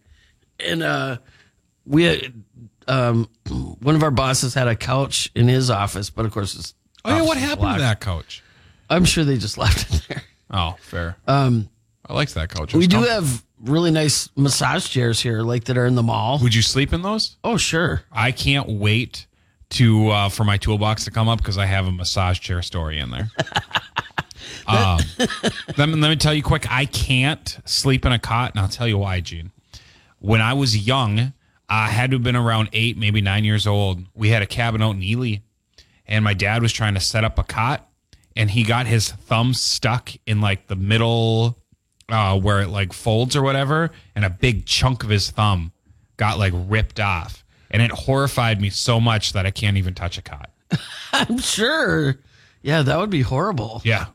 And 0.59 0.83
uh, 0.83 1.17
we 1.85 2.03
had 2.03 2.33
um, 2.87 3.29
one 3.81 3.95
of 3.95 4.03
our 4.03 4.11
bosses 4.11 4.53
had 4.53 4.67
a 4.67 4.75
couch 4.75 5.31
in 5.35 5.47
his 5.47 5.69
office, 5.69 6.09
but 6.09 6.25
of 6.25 6.31
course, 6.31 6.55
it's 6.55 6.73
Oh 7.05 7.15
yeah, 7.15 7.21
what 7.21 7.37
happened 7.37 7.75
to 7.75 7.79
that 7.81 7.99
couch? 7.99 8.43
I'm 8.89 9.05
sure 9.05 9.23
they 9.23 9.37
just 9.37 9.57
left 9.57 9.93
it 9.93 10.05
there. 10.09 10.23
Oh, 10.51 10.75
fair. 10.79 11.15
Um, 11.27 11.69
I 12.05 12.13
liked 12.13 12.33
that 12.35 12.49
couch. 12.49 12.73
It 12.73 12.77
We 12.77 12.79
was 12.79 12.87
do 12.87 12.97
comfy. 12.97 13.11
have 13.11 13.43
really 13.61 13.91
nice 13.91 14.29
massage 14.35 14.87
chairs 14.89 15.19
here, 15.21 15.41
like 15.41 15.65
that 15.65 15.77
are 15.77 15.85
in 15.85 15.95
the 15.95 16.03
mall. 16.03 16.39
Would 16.41 16.53
you 16.55 16.61
sleep 16.61 16.93
in 16.93 17.01
those? 17.01 17.37
Oh, 17.43 17.57
sure. 17.57 18.01
I 18.11 18.31
can't 18.31 18.67
wait 18.69 19.27
to 19.71 20.09
uh, 20.09 20.29
for 20.29 20.43
my 20.45 20.57
toolbox 20.57 21.03
to 21.05 21.11
come 21.11 21.27
up 21.27 21.39
because 21.39 21.57
I 21.57 21.65
have 21.65 21.85
a 21.87 21.91
massage 21.91 22.39
chair 22.39 22.61
story 22.61 22.99
in 22.99 23.11
there. 23.11 23.29
um, 24.67 24.99
let, 25.77 25.89
me, 25.89 25.95
let 25.95 26.09
me 26.09 26.15
tell 26.15 26.33
you 26.33 26.43
quick. 26.43 26.65
I 26.71 26.85
can't 26.85 27.57
sleep 27.65 28.05
in 28.05 28.11
a 28.11 28.19
cot, 28.19 28.51
and 28.51 28.59
I'll 28.61 28.69
tell 28.69 28.87
you 28.87 28.97
why, 28.97 29.19
Gene. 29.21 29.51
When 30.27 30.41
I 30.41 30.55
was 30.55 30.85
young, 30.85 31.31
I 31.69 31.87
had 31.87 32.11
to 32.11 32.17
have 32.17 32.23
been 32.23 32.35
around 32.35 32.67
eight, 32.73 32.97
maybe 32.97 33.21
nine 33.21 33.45
years 33.45 33.65
old. 33.65 34.03
We 34.13 34.27
had 34.27 34.41
a 34.41 34.45
cabin 34.45 34.81
out 34.81 34.95
in 34.95 35.01
Ely, 35.01 35.37
and 36.05 36.21
my 36.21 36.33
dad 36.33 36.61
was 36.61 36.73
trying 36.73 36.95
to 36.95 36.99
set 36.99 37.23
up 37.23 37.39
a 37.39 37.45
cot, 37.45 37.89
and 38.35 38.51
he 38.51 38.63
got 38.63 38.87
his 38.87 39.09
thumb 39.09 39.53
stuck 39.53 40.11
in 40.25 40.41
like 40.41 40.67
the 40.67 40.75
middle 40.75 41.57
uh, 42.09 42.37
where 42.37 42.59
it 42.59 42.67
like 42.67 42.91
folds 42.91 43.37
or 43.37 43.41
whatever, 43.41 43.89
and 44.15 44.25
a 44.25 44.29
big 44.29 44.65
chunk 44.65 45.01
of 45.01 45.09
his 45.09 45.31
thumb 45.31 45.71
got 46.17 46.37
like 46.37 46.51
ripped 46.53 46.99
off. 46.99 47.45
And 47.71 47.81
it 47.81 47.91
horrified 47.91 48.59
me 48.59 48.69
so 48.69 48.99
much 48.99 49.31
that 49.31 49.45
I 49.45 49.51
can't 49.51 49.77
even 49.77 49.93
touch 49.93 50.17
a 50.17 50.21
cot. 50.21 50.51
I'm 51.13 51.37
sure. 51.37 52.19
Yeah, 52.61 52.81
that 52.81 52.99
would 52.99 53.09
be 53.09 53.21
horrible. 53.21 53.81
Yeah. 53.85 54.07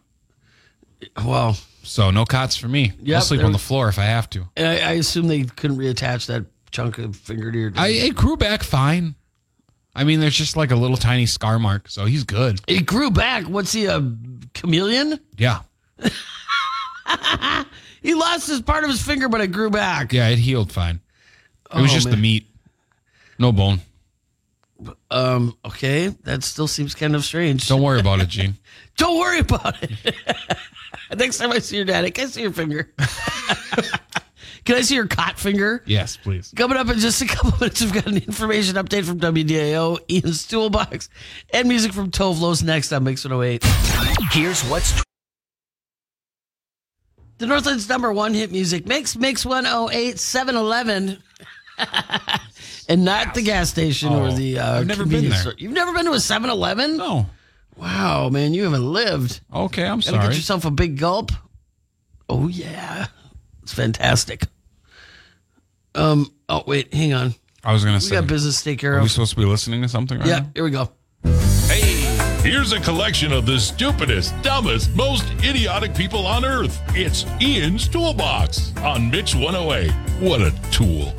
Well, 1.25 1.57
So 1.85 2.11
no 2.11 2.25
cots 2.25 2.57
for 2.57 2.69
me. 2.69 2.93
Yep, 3.03 3.17
I'll 3.17 3.23
sleep 3.23 3.43
on 3.43 3.53
the 3.53 3.59
floor 3.59 3.89
if 3.89 3.99
I 3.99 4.05
have 4.05 4.31
to. 4.31 4.49
I, 4.57 4.63
I 4.81 4.93
assume 4.93 5.27
they 5.29 5.43
couldn't 5.45 5.77
reattach 5.79 6.27
that 6.27 6.47
chunk 6.71 6.99
of 6.99 7.17
finger 7.17 7.51
to 7.51 7.59
your. 7.59 7.73
I 7.77 7.89
it 7.89 8.15
grew 8.15 8.37
back 8.37 8.63
fine. 8.63 9.15
I 9.95 10.05
mean, 10.05 10.21
there's 10.21 10.37
just 10.37 10.57
like 10.57 10.71
a 10.71 10.77
little 10.77 10.97
tiny 10.97 11.27
scar 11.27 11.59
mark, 11.59 11.89
so 11.89 12.05
he's 12.07 12.25
good. 12.25 12.61
it 12.67 12.87
grew 12.87 13.11
back. 13.11 13.45
What's 13.45 13.73
he 13.73 13.87
a 13.87 14.01
chameleon? 14.55 15.19
Yeah. 15.37 15.61
He 18.03 18.15
lost 18.15 18.49
his 18.49 18.61
part 18.61 18.83
of 18.83 18.91
his 18.91 19.01
finger, 19.01 19.29
but 19.29 19.41
it 19.41 19.53
grew 19.53 19.71
back. 19.71 20.13
Yeah, 20.13 20.29
it 20.29 20.39
healed 20.39 20.73
fine. 20.73 21.01
It 21.73 21.81
was 21.81 21.93
Oh, 21.93 21.95
just 21.95 22.07
the 22.07 22.17
man. 22.17 22.21
meat, 22.23 22.47
no 23.39 23.53
bone. 23.53 23.81
Um. 25.09 25.57
Okay, 25.65 26.09
that 26.25 26.43
still 26.43 26.67
seems 26.67 26.97
kind 26.97 27.15
of 27.15 27.25
strange. 27.25 27.69
Don't 27.69 27.81
worry 27.81 28.01
about 28.01 28.19
it, 28.21 28.29
Gene. 28.29 28.57
Don't 28.97 29.19
worry 29.19 29.39
about 29.41 29.77
it. 29.83 30.15
Next 31.17 31.39
time 31.39 31.51
I 31.53 31.59
see 31.59 31.77
your 31.77 31.85
daddy, 31.85 32.11
can 32.11 32.25
I 32.25 32.29
see 32.29 32.43
your 32.43 32.53
finger? 32.53 32.91
can 34.65 34.77
I 34.77 34.81
see 34.83 34.95
your 34.95 35.07
cot 35.07 35.39
finger? 35.39 35.83
Yes, 35.87 36.17
please. 36.17 36.53
Coming 36.57 36.79
up 36.79 36.89
in 36.89 36.99
just 36.99 37.21
a 37.23 37.27
couple 37.27 37.51
minutes, 37.61 37.81
we've 37.83 37.93
got 37.93 38.07
an 38.07 38.17
information 38.17 38.77
update 38.77 39.05
from 39.05 39.19
WDIO, 39.21 39.99
Ian's 40.11 40.47
Toolbox, 40.47 41.09
and 41.53 41.69
music 41.69 41.93
from 41.93 42.11
Tovlos 42.11 42.63
next 42.63 42.93
on 42.93 43.05
Mix 43.05 43.25
108. 43.25 43.63
Here's 44.33 44.63
what's 44.65 45.03
The 47.39 47.47
Northland's 47.47 47.89
number 47.89 48.13
one 48.13 48.35
hit 48.35 48.51
music 48.53 48.87
mix, 48.87 49.17
Mix 49.17 49.45
108, 49.45 50.19
7 50.19 50.57
Eleven. 50.57 51.23
and 52.89 53.05
not 53.05 53.35
the 53.35 53.43
gas 53.43 53.69
station 53.71 54.13
or 54.13 54.29
Oh, 54.29 54.31
the. 54.33 54.59
Uh, 54.59 54.81
I've 54.81 54.87
never 54.87 55.05
been 55.05 55.29
there. 55.29 55.39
store. 55.39 55.55
You've 55.59 55.73
never 55.73 55.93
been 55.93 56.05
to 56.07 56.13
a 56.13 56.21
7 56.21 56.49
Eleven? 56.49 56.97
No. 56.97 57.27
Wow, 57.77 58.29
man, 58.29 58.55
you 58.55 58.65
haven't 58.65 58.91
lived. 58.93 59.41
Okay, 59.53 59.83
I'm 59.85 59.99
Gotta 59.99 60.11
sorry. 60.13 60.27
get 60.29 60.37
yourself 60.37 60.65
a 60.65 60.71
big 60.71 60.99
gulp. 60.99 61.33
Oh 62.29 62.49
yeah, 62.49 63.07
it's 63.63 63.73
fantastic. 63.73 64.43
Um. 65.95 66.33
Oh 66.49 66.63
wait, 66.67 66.93
hang 66.95 67.13
on. 67.13 67.35
I 67.65 67.73
was 67.73 67.85
gonna 67.85 67.97
We 67.97 68.01
say. 68.01 68.17
got 68.17 68.27
business 68.27 68.59
to 68.59 68.65
take 68.65 68.79
care 68.81 68.99
Are 68.99 69.03
we 69.03 69.09
supposed 69.09 69.31
to 69.35 69.37
be 69.41 69.45
listening 69.45 69.83
to 69.83 69.89
something 69.89 70.19
right 70.19 70.27
Yeah, 70.27 70.39
now? 70.41 70.51
here 70.55 70.65
we 70.65 70.71
go. 70.71 70.91
Hey, 71.67 71.81
here's 72.43 72.73
a 72.73 72.81
collection 72.81 73.33
of 73.33 73.47
the 73.47 73.59
stupidest, 73.61 74.35
dumbest, 74.43 74.95
most 74.97 75.25
idiotic 75.45 75.95
people 75.95 76.27
on 76.27 76.45
earth. 76.45 76.81
It's 76.97 77.25
Ian's 77.41 77.87
Toolbox 77.89 78.75
on 78.79 79.11
Mix 79.11 79.35
108. 79.35 79.91
What 80.21 80.41
a 80.41 80.53
tool. 80.71 81.13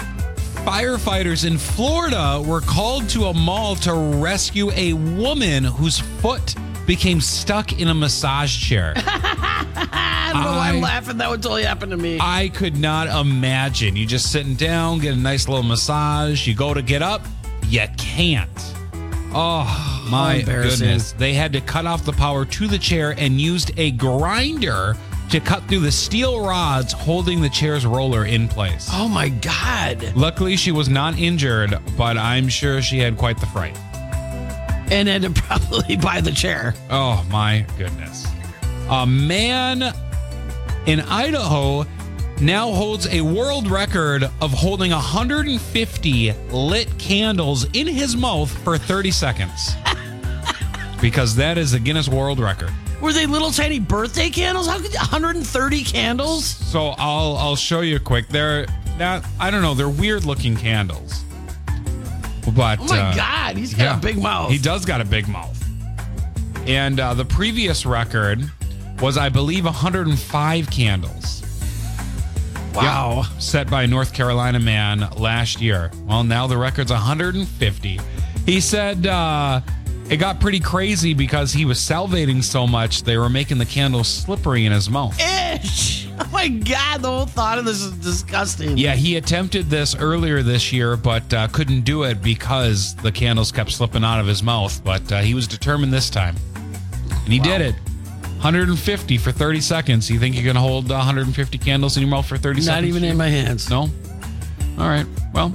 Firefighters 0.66 1.46
in 1.46 1.58
Florida 1.58 2.42
were 2.48 2.62
called 2.62 3.10
to 3.10 3.26
a 3.26 3.34
mall 3.34 3.76
to 3.76 3.94
rescue 3.94 4.72
a 4.72 4.94
woman 4.94 5.66
whose 5.66 6.00
foot 6.00 6.56
became 6.88 7.20
stuck 7.20 7.82
in 7.82 7.90
a 7.90 7.94
massage 7.94 8.58
chair. 8.66 8.94
I 8.98 10.30
don't 10.32 10.44
know 10.44 10.52
why 10.52 10.70
I'm 10.70 10.80
laughing. 10.80 11.18
That 11.18 11.30
would 11.30 11.44
totally 11.44 11.64
happen 11.64 11.90
to 11.90 11.98
me. 11.98 12.18
I 12.22 12.48
could 12.48 12.78
not 12.78 13.08
imagine. 13.08 13.98
You 13.98 14.06
just 14.06 14.32
sitting 14.32 14.56
down, 14.56 15.00
get 15.00 15.14
a 15.14 15.18
nice 15.18 15.50
little 15.50 15.64
massage. 15.64 16.48
You 16.48 16.56
go 16.56 16.74
to 16.74 16.82
get 16.82 17.02
up, 17.02 17.26
you 17.68 17.86
can't. 17.98 18.50
Oh 19.36 20.08
my 20.10 20.44
goodness! 20.44 21.12
They 21.12 21.34
had 21.34 21.52
to 21.54 21.62
cut 21.62 21.86
off 21.86 22.06
the 22.06 22.14
power 22.14 22.46
to 22.46 22.68
the 22.68 22.78
chair 22.78 23.16
and 23.18 23.42
used 23.42 23.78
a 23.78 23.92
grinder 23.92 24.96
to 25.34 25.40
cut 25.40 25.68
through 25.68 25.80
the 25.80 25.92
steel 25.92 26.46
rods 26.46 26.94
holding 26.94 27.42
the 27.42 27.50
chair's 27.50 27.88
roller 27.88 28.26
in 28.26 28.48
place. 28.48 28.88
oh 28.92 29.08
my 29.08 29.30
god! 29.30 30.16
Luckily, 30.16 30.56
she 30.56 30.72
was 30.72 30.90
not 30.90 31.18
injured, 31.18 31.76
but 31.98 32.20
I'm 32.20 32.48
sure 32.48 32.84
she 32.84 33.00
had 33.00 33.18
quite 33.18 33.40
the 33.40 33.48
fright. 33.48 33.76
And 34.92 35.08
had 35.08 35.24
to 35.24 35.32
probably 35.42 35.98
buy 35.98 36.22
the 36.22 36.32
chair. 36.32 36.76
Oh 36.92 37.26
my 37.32 37.66
goodness. 37.80 38.28
A 38.92 39.08
man 39.08 39.92
in 40.86 41.00
Idaho 41.00 41.88
now 42.40 42.72
holds 42.72 43.08
a 43.08 43.22
world 43.22 43.68
record 43.68 44.26
of 44.40 44.52
holding 44.52 44.92
150 44.92 46.34
lit 46.52 47.00
candles 47.00 47.66
in 47.74 47.88
his 47.88 48.16
mouth 48.16 48.56
for 48.60 48.78
30 48.78 49.10
seconds. 49.10 49.72
because 51.02 51.36
that 51.38 51.58
is 51.58 51.74
a 51.74 51.80
Guinness 51.80 52.08
World 52.08 52.40
Record. 52.40 52.72
Were 53.04 53.12
they 53.12 53.26
little 53.26 53.52
tiny 53.52 53.82
birthday 53.82 54.30
candles? 54.30 54.66
How 54.66 54.78
could 54.80 54.94
130 54.94 55.84
candles? 55.84 56.46
So 56.46 56.96
I'll 56.98 57.36
I'll 57.36 57.58
show 57.58 57.82
you 57.82 58.00
quick. 58.00 58.30
They're 58.30 58.66
not 58.98 59.26
I 59.42 59.52
don't 59.52 59.62
know, 59.62 59.74
they're 59.74 59.90
weird 59.90 60.24
looking 60.24 60.56
candles. 60.56 61.26
But 62.56 62.80
Oh 62.80 62.86
my 62.88 63.00
uh, 63.00 63.14
god, 63.14 63.58
he's 63.58 63.74
got 63.74 63.98
a 63.98 64.02
big 64.02 64.18
mouth. 64.18 64.52
He 64.52 64.58
does 64.58 64.86
got 64.86 65.02
a 65.02 65.06
big 65.06 65.28
mouth. 65.28 65.62
And 66.66 66.98
uh, 67.02 67.14
the 67.14 67.26
previous 67.26 67.86
record 67.86 68.50
was, 69.02 69.18
I 69.18 69.28
believe, 69.28 69.66
105 69.66 70.70
candles. 70.72 71.42
Wow. 72.74 73.24
Yeah, 73.26 73.40
set 73.40 73.70
by 73.70 73.84
a 73.84 73.88
North 73.88 74.14
Carolina 74.14 74.62
man 74.62 75.10
last 75.18 75.60
year. 75.60 75.92
Well, 76.06 76.24
now 76.24 76.48
the 76.48 76.58
record's 76.58 76.92
150. 76.92 78.00
He 78.46 78.62
said 78.62 79.06
uh, 79.06 79.60
it 80.10 80.18
got 80.18 80.40
pretty 80.40 80.60
crazy 80.60 81.14
because 81.14 81.54
he 81.54 81.66
was 81.66 81.80
salivating 81.80 82.44
so 82.44 82.68
much 82.68 83.04
they 83.04 83.18
were 83.18 83.30
making 83.30 83.58
the 83.58 83.66
candles 83.66 84.08
slippery 84.08 84.66
in 84.66 84.72
his 84.72 84.90
mouth. 84.90 85.18
Ish. 85.20 86.08
Oh 86.20 86.30
my 86.32 86.48
god, 86.48 87.02
the 87.02 87.08
whole 87.08 87.26
thought 87.26 87.58
of 87.58 87.66
this 87.66 87.82
is 87.82 87.92
disgusting. 87.94 88.78
Yeah, 88.78 88.94
he 88.94 89.18
attempted 89.18 89.66
this 89.66 89.96
earlier 89.96 90.44
this 90.44 90.72
year, 90.72 90.96
but 90.96 91.34
uh, 91.34 91.48
couldn't 91.48 91.82
do 91.82 92.04
it 92.04 92.22
because 92.22 92.96
the 92.98 93.12
candles 93.12 93.52
kept 93.52 93.72
slipping 93.72 94.04
out 94.04 94.20
of 94.20 94.28
his 94.28 94.44
mouth. 94.44 94.84
But 94.84 95.12
uh, 95.12 95.22
he 95.22 95.34
was 95.34 95.48
determined 95.48 95.92
this 95.92 96.10
time, 96.10 96.36
and 97.10 97.34
he 97.34 97.40
did 97.40 97.62
it. 97.62 97.76
150 98.44 99.18
for 99.18 99.32
30 99.32 99.62
seconds. 99.62 100.12
You 100.12 100.20
think 100.20 100.36
you 100.36 100.44
can 100.44 100.58
hold 100.58 100.90
150 100.90 101.58
candles 101.60 101.96
in 101.96 102.02
your 102.04 102.10
mouth 102.10 102.26
for 102.26 102.38
30 102.38 102.60
Not 102.60 102.66
seconds? 102.66 102.82
Not 102.82 102.88
even 102.88 103.04
in 103.10 103.16
my 103.18 103.30
hands. 103.30 103.70
No. 103.70 103.90
All 104.78 104.90
right. 104.90 105.06
Well, 105.34 105.54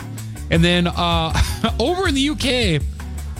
and 0.50 0.64
then 0.64 0.86
uh, 0.86 1.38
over 1.78 2.08
in 2.08 2.14
the 2.14 2.30
UK, 2.30 2.82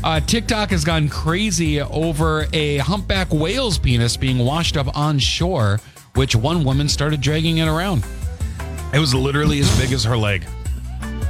uh, 0.05 0.21
TikTok 0.21 0.71
has 0.71 0.85
gone 0.85 1.09
crazy 1.09 1.81
over 1.81 2.47
a 2.53 2.79
humpback 2.79 3.29
whale's 3.33 3.79
penis 3.79 4.17
being 4.17 4.39
washed 4.39 4.77
up 4.77 4.97
on 4.97 5.19
shore, 5.19 5.81
which 6.15 6.35
one 6.37 6.65
woman 6.65 6.89
started 6.89 7.21
dragging 7.21 7.59
it 7.59 7.67
around. 7.69 8.05
It 8.95 8.99
was 9.01 9.15
literally 9.15 9.61
as 9.61 9.79
big 9.79 9.93
as 9.93 10.05
her 10.05 10.17
leg. 10.17 10.45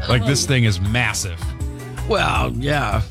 Like 0.08 0.24
this 0.26 0.46
thing 0.46 0.64
is 0.64 0.80
massive. 0.80 1.40
Well, 2.08 2.52
yeah. 2.52 3.02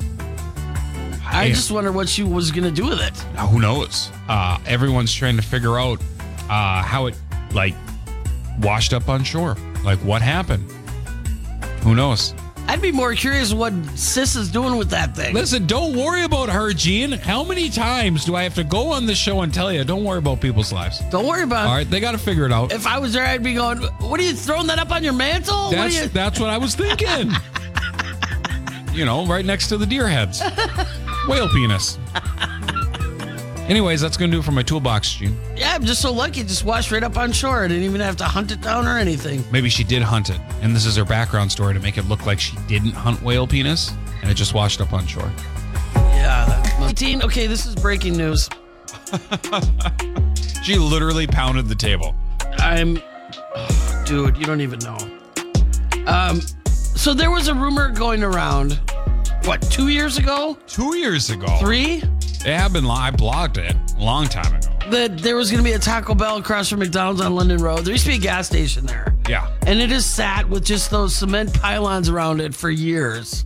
I 1.30 1.44
Yeah. 1.46 1.54
just 1.54 1.70
wonder 1.70 1.92
what 1.92 2.08
she 2.08 2.22
was 2.24 2.50
gonna 2.50 2.70
do 2.70 2.86
with 2.86 3.00
it. 3.00 3.12
Now, 3.34 3.46
who 3.46 3.60
knows? 3.60 4.10
Uh, 4.28 4.58
everyone's 4.66 5.12
trying 5.12 5.36
to 5.36 5.42
figure 5.42 5.78
out 5.78 6.00
uh, 6.48 6.82
how 6.82 7.06
it 7.06 7.14
like 7.52 7.74
washed 8.60 8.94
up 8.94 9.08
on 9.08 9.22
shore. 9.24 9.56
Like 9.84 9.98
what 9.98 10.22
happened? 10.22 10.64
Who 11.82 11.94
knows? 11.94 12.34
I'd 12.68 12.82
be 12.82 12.92
more 12.92 13.14
curious 13.14 13.54
what 13.54 13.72
Sis 13.94 14.36
is 14.36 14.50
doing 14.50 14.76
with 14.76 14.90
that 14.90 15.16
thing. 15.16 15.34
Listen, 15.34 15.66
don't 15.66 15.96
worry 15.96 16.22
about 16.24 16.50
her, 16.50 16.72
Gene. 16.74 17.12
How 17.12 17.42
many 17.42 17.70
times 17.70 18.26
do 18.26 18.36
I 18.36 18.42
have 18.42 18.54
to 18.56 18.62
go 18.64 18.92
on 18.92 19.06
this 19.06 19.16
show 19.16 19.40
and 19.40 19.52
tell 19.52 19.72
you, 19.72 19.84
don't 19.84 20.04
worry 20.04 20.18
about 20.18 20.42
people's 20.42 20.70
lives? 20.70 21.00
Don't 21.10 21.26
worry 21.26 21.44
about 21.44 21.66
All 21.66 21.72
it. 21.72 21.76
right, 21.78 21.90
they 21.90 21.98
got 21.98 22.12
to 22.12 22.18
figure 22.18 22.44
it 22.44 22.52
out. 22.52 22.70
If 22.72 22.86
I 22.86 22.98
was 22.98 23.14
there, 23.14 23.24
I'd 23.24 23.42
be 23.42 23.54
going, 23.54 23.78
What 24.00 24.20
are 24.20 24.22
you 24.22 24.34
throwing 24.34 24.66
that 24.66 24.78
up 24.78 24.90
on 24.92 25.02
your 25.02 25.14
mantle? 25.14 25.56
What 25.56 25.70
That's 25.72 25.96
you 26.02 26.08
that's 26.12 26.38
what 26.38 26.50
I 26.50 26.58
was 26.58 26.74
thinking. 26.74 27.32
you 28.92 29.06
know, 29.06 29.26
right 29.26 29.44
next 29.46 29.68
to 29.68 29.78
the 29.78 29.86
deer 29.86 30.06
heads, 30.06 30.42
whale 31.28 31.48
penis. 31.48 31.98
Anyways, 33.68 34.00
that's 34.00 34.16
gonna 34.16 34.32
do 34.32 34.38
it 34.38 34.44
for 34.44 34.52
my 34.52 34.62
toolbox, 34.62 35.12
Gene. 35.14 35.36
Yeah, 35.56 35.74
I'm 35.74 35.84
just 35.84 36.00
so 36.00 36.12
lucky. 36.12 36.42
Just 36.42 36.64
washed 36.64 36.90
right 36.90 37.02
up 37.02 37.16
on 37.16 37.32
shore. 37.32 37.64
I 37.64 37.68
didn't 37.68 37.84
even 37.84 38.00
have 38.00 38.16
to 38.16 38.24
hunt 38.24 38.50
it 38.50 38.62
down 38.62 38.86
or 38.86 38.96
anything. 38.96 39.44
Maybe 39.52 39.68
she 39.68 39.84
did 39.84 40.02
hunt 40.02 40.30
it, 40.30 40.40
and 40.62 40.74
this 40.74 40.86
is 40.86 40.96
her 40.96 41.04
background 41.04 41.52
story 41.52 41.74
to 41.74 41.80
make 41.80 41.98
it 41.98 42.08
look 42.08 42.24
like 42.24 42.40
she 42.40 42.56
didn't 42.66 42.92
hunt 42.92 43.22
whale 43.22 43.46
penis, 43.46 43.92
and 44.22 44.30
it 44.30 44.34
just 44.34 44.54
washed 44.54 44.80
up 44.80 44.92
on 44.92 45.06
shore. 45.06 45.30
Yeah. 45.94 46.86
18. 46.88 47.22
Okay, 47.22 47.46
this 47.46 47.66
is 47.66 47.74
breaking 47.74 48.16
news. 48.16 48.48
She 50.68 50.76
literally 50.76 51.26
pounded 51.26 51.66
the 51.66 51.74
table. 51.74 52.14
I'm, 52.58 53.00
oh, 53.56 54.02
dude, 54.06 54.36
you 54.36 54.44
don't 54.44 54.60
even 54.60 54.78
know. 54.80 54.98
Um, 56.06 56.42
so 56.66 57.14
there 57.14 57.30
was 57.30 57.48
a 57.48 57.54
rumor 57.54 57.88
going 57.88 58.22
around, 58.22 58.78
what, 59.44 59.62
two 59.70 59.88
years 59.88 60.18
ago? 60.18 60.58
Two 60.66 60.94
years 60.98 61.30
ago, 61.30 61.46
Three? 61.58 62.02
It 62.44 62.54
had 62.56 62.72
been. 62.72 62.86
I 62.86 63.10
blogged 63.10 63.58
it 63.58 63.74
a 63.96 64.00
long 64.00 64.26
time 64.26 64.54
ago. 64.54 64.68
That 64.90 65.18
there 65.18 65.36
was 65.36 65.50
going 65.50 65.62
to 65.62 65.68
be 65.68 65.74
a 65.74 65.78
Taco 65.78 66.14
Bell 66.14 66.38
across 66.38 66.70
from 66.70 66.78
McDonald's 66.78 67.20
on 67.20 67.34
London 67.34 67.60
Road. 67.60 67.84
There 67.84 67.92
used 67.92 68.04
to 68.04 68.10
be 68.10 68.16
a 68.16 68.20
gas 68.20 68.46
station 68.46 68.86
there. 68.86 69.14
Yeah. 69.28 69.50
And 69.66 69.80
it 69.80 69.90
has 69.90 70.06
sat 70.06 70.48
with 70.48 70.64
just 70.64 70.90
those 70.90 71.14
cement 71.14 71.52
pylons 71.52 72.08
around 72.08 72.40
it 72.40 72.54
for 72.54 72.70
years. 72.70 73.44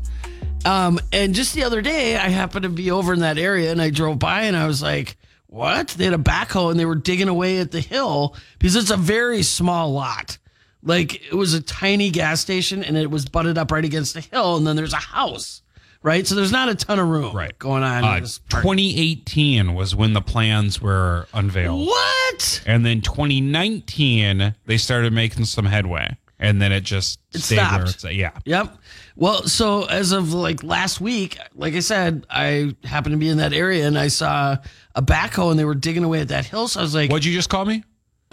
Um, 0.65 1.01
and 1.13 1.35
just 1.35 1.55
the 1.55 1.65
other 1.65 1.83
day, 1.83 2.17
I 2.17 2.29
happened 2.29 2.63
to 2.63 2.69
be 2.69 2.91
over 2.91 3.13
in 3.13 3.21
that 3.21 3.39
area 3.39 3.73
and 3.73 3.83
I 3.83 3.91
drove 3.91 4.19
by 4.19 4.43
and 4.43 4.57
I 4.57 4.67
was 4.67 4.83
like, 4.83 5.17
what? 5.49 5.89
They 5.89 6.05
had 6.05 6.15
a 6.15 6.19
backhoe 6.19 6.71
and 6.71 6.79
they 6.79 6.87
were 6.87 6.95
digging 6.95 7.29
away 7.29 7.59
at 7.59 7.73
the 7.73 7.81
hill 7.81 8.37
because 8.59 8.77
it's 8.77 8.91
a 8.91 8.97
very 8.97 9.43
small 9.43 9.93
lot. 9.93 10.39
Like 10.83 11.27
it 11.27 11.35
was 11.35 11.55
a 11.55 11.61
tiny 11.61 12.11
gas 12.11 12.41
station 12.41 12.85
and 12.85 12.97
it 12.97 13.11
was 13.11 13.27
butted 13.27 13.59
up 13.59 13.71
right 13.71 13.85
against 13.85 14.15
the 14.15 14.21
hill. 14.21 14.57
And 14.57 14.67
then 14.67 14.77
there's 14.77 14.93
a 14.93 14.97
house, 14.97 15.63
right? 16.02 16.26
So 16.26 16.35
there's 16.35 16.52
not 16.52 16.68
a 16.68 16.75
ton 16.75 16.99
of 16.99 17.09
room 17.09 17.35
Right. 17.35 17.56
going 17.59 17.82
on. 17.82 18.04
Uh, 18.04 18.21
this 18.21 18.38
2018 18.50 19.75
was 19.75 19.94
when 19.94 20.12
the 20.12 20.21
plans 20.21 20.80
were 20.80 21.26
unveiled. 21.32 21.87
what? 21.87 22.62
And 22.66 22.85
then 22.85 23.00
2019, 23.00 24.54
they 24.66 24.76
started 24.76 25.12
making 25.12 25.44
some 25.44 25.66
headway. 25.66 26.16
And 26.38 26.61
then 26.61 26.73
it 26.73 26.80
just 26.80 27.21
It 27.32 27.38
stopped. 27.40 28.04
at. 28.04 28.14
Yeah. 28.16 28.32
Yep. 28.47 28.76
Well, 29.14 29.44
so 29.44 29.85
as 29.85 30.11
of 30.11 30.32
like 30.32 30.64
last 30.64 31.00
week, 31.00 31.38
like 31.54 31.75
I 31.75 31.80
said, 31.80 32.26
I 32.28 32.75
happened 32.82 33.12
to 33.12 33.16
be 33.18 33.28
in 33.28 33.37
that 33.37 33.52
area 33.52 33.87
and 33.87 33.97
I 33.97 34.09
saw 34.09 34.56
a 34.97 35.02
backhoe 35.02 35.50
and 35.52 35.59
they 35.59 35.64
were 35.64 35.76
digging 35.76 36.02
away 36.02 36.21
at 36.21 36.28
that 36.28 36.44
hill. 36.44 36.66
So 36.66 36.80
I 36.80 36.82
was 36.82 36.94
like, 36.97 37.11
What'd 37.12 37.25
you 37.25 37.32
just 37.32 37.49
call 37.49 37.64
me? 37.64 37.85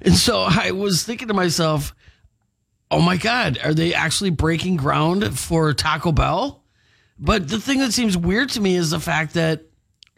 and 0.00 0.14
so 0.14 0.40
I 0.48 0.70
was 0.70 1.02
thinking 1.02 1.28
to 1.28 1.34
myself, 1.34 1.94
oh 2.90 3.02
my 3.02 3.18
God, 3.18 3.58
are 3.62 3.74
they 3.74 3.92
actually 3.92 4.30
breaking 4.30 4.76
ground 4.76 5.38
for 5.38 5.74
Taco 5.74 6.12
Bell? 6.12 6.62
But 7.18 7.48
the 7.48 7.60
thing 7.60 7.80
that 7.80 7.92
seems 7.92 8.16
weird 8.16 8.50
to 8.50 8.60
me 8.60 8.76
is 8.76 8.90
the 8.90 9.00
fact 9.00 9.34
that 9.34 9.62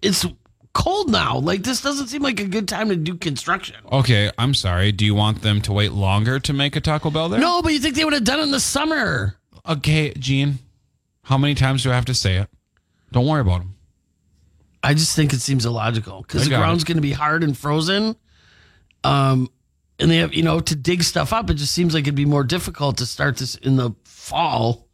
it's 0.02 0.26
cold 0.73 1.11
now. 1.11 1.38
Like, 1.38 1.62
this 1.62 1.80
doesn't 1.80 2.09
seem 2.09 2.23
like 2.23 2.40
a 2.40 2.45
good 2.47 2.69
time 2.69 2.88
to 2.90 2.97
do 2.97 3.16
construction. 3.16 3.76
Okay, 3.90 4.30
I'm 4.38 4.54
sorry. 4.54 4.92
Do 4.92 5.04
you 5.04 5.14
want 5.14 5.42
them 5.42 5.61
to 5.62 5.73
wait 5.73 5.92
longer 5.92 6.38
to 6.40 6.52
make 6.52 6.76
a 6.76 6.80
Taco 6.80 7.11
Bell 7.11 7.28
there? 7.28 7.40
No, 7.40 7.62
but 7.62 7.73
you 7.73 7.78
think 7.78 7.95
they 7.95 8.04
would 8.04 8.12
have 8.12 8.25
done 8.25 8.40
it 8.40 8.45
in 8.45 8.50
the 8.50 8.61
summer? 8.61 9.37
Okay, 9.66 10.12
Gene. 10.14 10.59
How 11.25 11.38
many 11.38 11.54
times 11.54 11.83
do 11.83 11.90
I 11.90 11.95
have 11.95 12.07
to 12.07 12.14
say 12.14 12.37
it? 12.37 12.49
Don't 13.12 13.26
worry 13.26 13.40
about 13.40 13.61
them. 13.61 13.76
I 14.83 14.95
just 14.95 15.14
think 15.14 15.33
it 15.33 15.40
seems 15.40 15.66
illogical 15.66 16.23
because 16.23 16.49
the 16.49 16.57
ground's 16.57 16.85
going 16.85 16.97
to 16.97 17.02
be 17.02 17.12
hard 17.12 17.45
and 17.45 17.57
frozen. 17.57 18.16
Um, 19.04 19.50
and 19.99 20.11
they 20.11 20.16
have, 20.19 20.33
you 20.33 20.42
know, 20.42 20.61
to 20.61 20.75
dig 20.75 21.02
stuff 21.02 21.33
up, 21.33 21.50
it 21.50 21.54
just 21.54 21.75
seems 21.75 21.92
like 21.92 22.04
it'd 22.04 22.14
be 22.14 22.25
more 22.25 22.45
difficult 22.45 22.99
to 22.99 23.07
start 23.07 23.37
this 23.37 23.57
in 23.57 23.76
the 23.76 23.90
fall. 24.04 24.88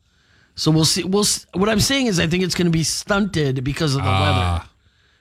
So 0.57 0.71
we'll 0.71 0.85
see. 0.85 1.05
We'll. 1.05 1.25
What 1.55 1.69
I'm 1.69 1.81
saying 1.81 2.07
is, 2.07 2.19
I 2.19 2.27
think 2.27 2.43
it's 2.43 2.55
going 2.55 2.67
to 2.67 2.73
be 2.73 2.83
stunted 2.83 3.63
because 3.63 3.95
of 3.95 4.03
the 4.03 4.09
weather. 4.09 4.15
Ah. 4.19 4.71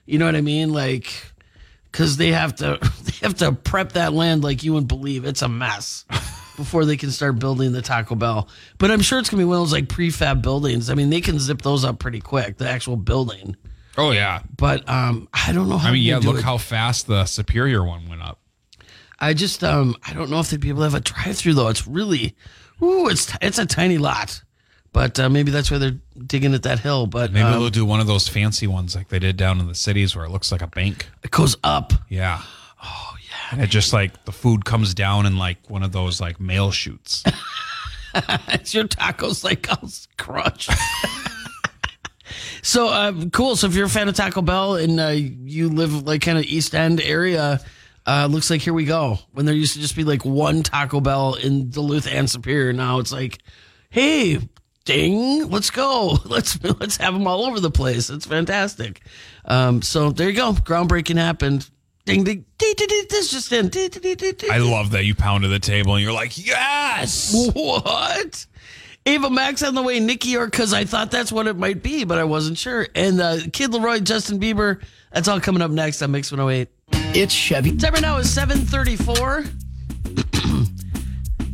You 0.06 0.18
know 0.18 0.26
what 0.26 0.36
I 0.36 0.42
mean? 0.42 0.74
Like, 0.74 1.12
because 1.92 2.18
they 2.18 2.32
have 2.32 2.56
to, 2.58 2.80
they 3.04 3.14
have 3.22 3.36
to 3.36 3.52
prep 3.52 3.94
that 3.94 4.14
land 4.14 4.44
like 4.44 4.64
you 4.64 4.74
wouldn't 4.74 4.88
believe. 4.88 5.26
It's 5.26 5.42
a 5.42 5.50
mess 5.50 6.06
before 6.56 6.86
they 6.86 6.98
can 6.98 7.12
start 7.12 7.38
building 7.38 7.72
the 7.72 7.82
Taco 7.82 8.16
Bell. 8.16 8.48
But 8.78 8.92
I'm 8.92 9.02
sure 9.02 9.20
it's 9.20 9.30
going 9.30 9.40
to 9.40 9.46
be 9.46 9.50
one 9.50 9.58
of 9.58 9.62
those 9.62 9.74
like 9.74 9.88
prefab 9.88 10.42
buildings. 10.42 10.90
I 10.90 10.96
mean, 10.96 11.10
they 11.10 11.22
can 11.22 11.38
zip 11.38 11.62
those 11.62 11.84
up 11.84 12.00
pretty 12.00 12.22
quick. 12.22 12.58
The 12.58 12.68
actual 12.68 12.96
building. 12.96 13.56
Oh 13.98 14.12
yeah. 14.12 14.42
But 14.58 14.88
um, 14.90 15.28
I 15.34 15.52
don't 15.52 15.70
know 15.70 15.78
how. 15.78 15.90
I 15.90 15.92
mean, 15.94 16.04
yeah. 16.04 16.18
Look 16.18 16.40
it. 16.40 16.44
how 16.44 16.58
fast 16.58 17.08
the 17.08 17.26
Superior 17.26 17.84
one 17.84 18.08
went 18.10 18.22
up. 18.22 18.40
I 19.20 19.34
just 19.34 19.64
um 19.64 19.96
I 20.06 20.14
don't 20.14 20.30
know 20.30 20.40
if 20.40 20.50
they'd 20.50 20.60
be 20.60 20.70
able 20.70 20.80
to 20.80 20.90
have 20.90 20.96
a 20.96 21.00
drive 21.00 21.38
through 21.38 21.54
though. 21.54 21.70
It's 21.70 21.88
really, 21.88 22.36
ooh, 22.82 23.08
it's 23.08 23.32
it's 23.42 23.58
a 23.58 23.66
tiny 23.66 23.98
lot, 23.98 24.44
but 24.96 25.20
uh, 25.20 25.28
maybe 25.28 25.52
that's 25.52 25.70
why 25.70 25.78
they're 25.78 26.00
digging 26.26 26.54
at 26.54 26.64
that 26.64 26.80
hill. 26.80 27.06
But 27.06 27.34
Maybe 27.34 27.44
um, 27.44 27.52
they'll 27.60 27.70
do 27.70 27.84
one 27.84 28.00
of 28.00 28.08
those 28.08 28.30
fancy 28.30 28.66
ones 28.66 28.96
like 28.96 29.10
they 29.10 29.20
did 29.20 29.36
down 29.36 29.60
in 29.60 29.68
the 29.68 29.76
cities 29.76 30.16
where 30.16 30.24
it 30.24 30.32
looks 30.32 30.54
like 30.54 30.62
a 30.62 30.68
bank. 30.68 31.10
it 31.22 31.32
goes 31.32 31.58
up. 31.66 31.92
Yeah. 32.08 32.42
Oh 32.82 33.16
yeah. 33.22 33.52
And 33.52 33.62
it 33.62 33.70
just 33.70 33.92
like 33.92 34.24
the 34.24 34.32
food 34.32 34.64
comes 34.64 34.94
down 34.94 35.26
in 35.26 35.38
like 35.38 35.58
one 35.70 35.84
of 35.84 35.92
those 35.92 36.22
like 36.22 36.40
mail 36.40 36.72
chutes. 36.72 37.24
It's 38.48 38.74
your 38.74 38.86
tacos 38.86 39.44
like 39.44 39.70
I'll 39.70 39.90
crush. 40.18 40.70
so 42.64 42.88
um, 42.88 43.30
cool. 43.30 43.58
So 43.58 43.68
if 43.68 43.76
you're 43.76 43.88
a 43.88 43.90
fan 43.90 44.08
of 44.08 44.16
Taco 44.16 44.42
Bell 44.42 44.76
and 44.76 44.98
uh, 44.98 45.08
you 45.08 45.68
live 45.68 46.08
like 46.08 46.22
kind 46.22 46.38
of 46.38 46.46
East 46.46 46.74
End 46.74 47.02
area, 47.02 47.60
uh, 48.06 48.30
looks 48.32 48.50
like 48.50 48.62
here 48.62 48.74
we 48.74 48.86
go. 48.86 49.20
When 49.34 49.46
there 49.46 49.54
used 49.54 49.74
to 49.74 49.82
just 49.82 49.98
be 49.98 50.06
like 50.06 50.24
one 50.24 50.64
Taco 50.64 51.02
Bell 51.02 51.34
in 51.34 51.70
Duluth 51.70 52.08
and 52.10 52.30
Superior, 52.30 52.72
now 52.72 53.00
it's 53.00 53.12
like, 53.12 53.40
hey, 53.90 54.40
ding, 54.86 55.50
let's 55.50 55.70
go. 55.70 56.18
Let's 56.26 56.64
let's 56.64 56.98
have 56.98 57.14
them 57.14 57.28
all 57.28 57.46
over 57.46 57.60
the 57.60 57.72
place. 57.72 58.10
It's 58.10 58.26
fantastic. 58.26 59.02
Um, 59.46 59.82
so 59.82 60.12
there 60.12 60.30
you 60.30 60.36
go. 60.36 60.54
Groundbreaking 60.54 61.18
happened. 61.18 61.70
Ding 62.06 62.24
ding. 62.24 62.46
ding, 62.58 62.74
ding, 62.78 62.88
ding, 62.88 63.06
This 63.10 63.32
just 63.32 63.52
in. 63.52 63.70
Ding, 63.70 63.90
ding, 63.90 64.02
ding, 64.02 64.16
ding, 64.16 64.34
ding. 64.36 64.52
I 64.52 64.60
love 64.60 64.92
that 64.92 65.06
you 65.06 65.16
pounded 65.16 65.52
the 65.52 65.60
table 65.60 65.96
and 65.96 66.04
you're 66.04 66.14
like, 66.14 66.38
yes. 66.38 67.36
What? 67.54 68.46
Ava 69.08 69.30
Max 69.30 69.62
on 69.62 69.76
the 69.76 69.84
way, 69.84 70.00
Nicky 70.00 70.36
or 70.36 70.46
because 70.46 70.74
I 70.74 70.86
thought 70.86 71.12
that's 71.12 71.32
what 71.32 71.46
it 71.48 71.56
might 71.58 71.84
be, 71.84 72.06
but 72.06 72.18
I 72.18 72.24
wasn't 72.24 72.58
sure. 72.58 72.88
And 72.96 73.22
uh, 73.22 73.38
Kid 73.54 73.72
LAROI, 73.72 74.04
Justin 74.04 74.40
Bieber, 74.40 74.82
that's 75.12 75.28
all 75.28 75.40
coming 75.40 75.62
up 75.62 75.70
next 75.72 76.02
on 76.02 76.12
Mix 76.12 76.32
108. 76.32 76.70
It's 77.16 77.34
Chevy. 77.34 77.78
Time 77.78 77.94
right 77.94 78.02
now 78.02 78.18
is 78.18 78.32
734. 78.34 79.46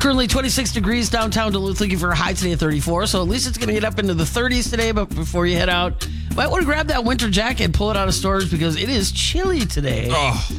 Currently 0.01 0.25
26 0.25 0.71
degrees 0.71 1.09
downtown 1.11 1.51
Duluth, 1.51 1.79
looking 1.79 1.99
for 1.99 2.09
a 2.09 2.15
high 2.15 2.33
today 2.33 2.53
of 2.53 2.59
34. 2.59 3.05
So 3.05 3.21
at 3.21 3.27
least 3.27 3.47
it's 3.47 3.59
going 3.59 3.67
to 3.67 3.73
get 3.75 3.83
up 3.83 3.99
into 3.99 4.15
the 4.15 4.23
30s 4.23 4.67
today. 4.67 4.91
But 4.91 5.09
before 5.13 5.45
you 5.45 5.55
head 5.57 5.69
out, 5.69 6.07
might 6.35 6.47
want 6.47 6.61
to 6.61 6.65
grab 6.65 6.87
that 6.87 7.03
winter 7.03 7.29
jacket, 7.29 7.71
pull 7.71 7.91
it 7.91 7.97
out 7.97 8.07
of 8.07 8.15
storage 8.15 8.49
because 8.49 8.77
it 8.81 8.89
is 8.89 9.11
chilly 9.11 9.59
today. 9.59 10.07
Oh, 10.11 10.51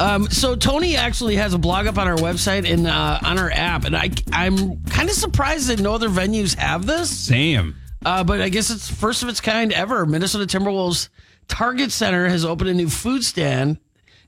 Um, 0.00 0.28
so 0.28 0.56
Tony 0.56 0.96
actually 0.96 1.36
has 1.36 1.54
a 1.54 1.58
blog 1.58 1.86
up 1.86 1.96
on 1.96 2.08
our 2.08 2.16
website 2.16 2.68
and 2.68 2.88
uh, 2.88 3.20
on 3.24 3.38
our 3.38 3.52
app, 3.52 3.84
and 3.84 3.96
I 3.96 4.10
I'm 4.32 4.82
kind 4.86 5.08
of 5.08 5.14
surprised 5.14 5.68
that 5.68 5.78
no 5.78 5.94
other 5.94 6.08
venues 6.08 6.56
have 6.56 6.84
this. 6.84 7.08
same. 7.08 7.76
Uh, 8.04 8.24
but 8.24 8.40
I 8.40 8.48
guess 8.48 8.68
it's 8.70 8.90
first 8.90 9.22
of 9.22 9.28
its 9.28 9.40
kind 9.40 9.72
ever. 9.72 10.06
Minnesota 10.06 10.44
Timberwolves 10.44 11.08
Target 11.46 11.92
Center 11.92 12.28
has 12.28 12.44
opened 12.44 12.70
a 12.70 12.74
new 12.74 12.88
food 12.88 13.22
stand. 13.24 13.78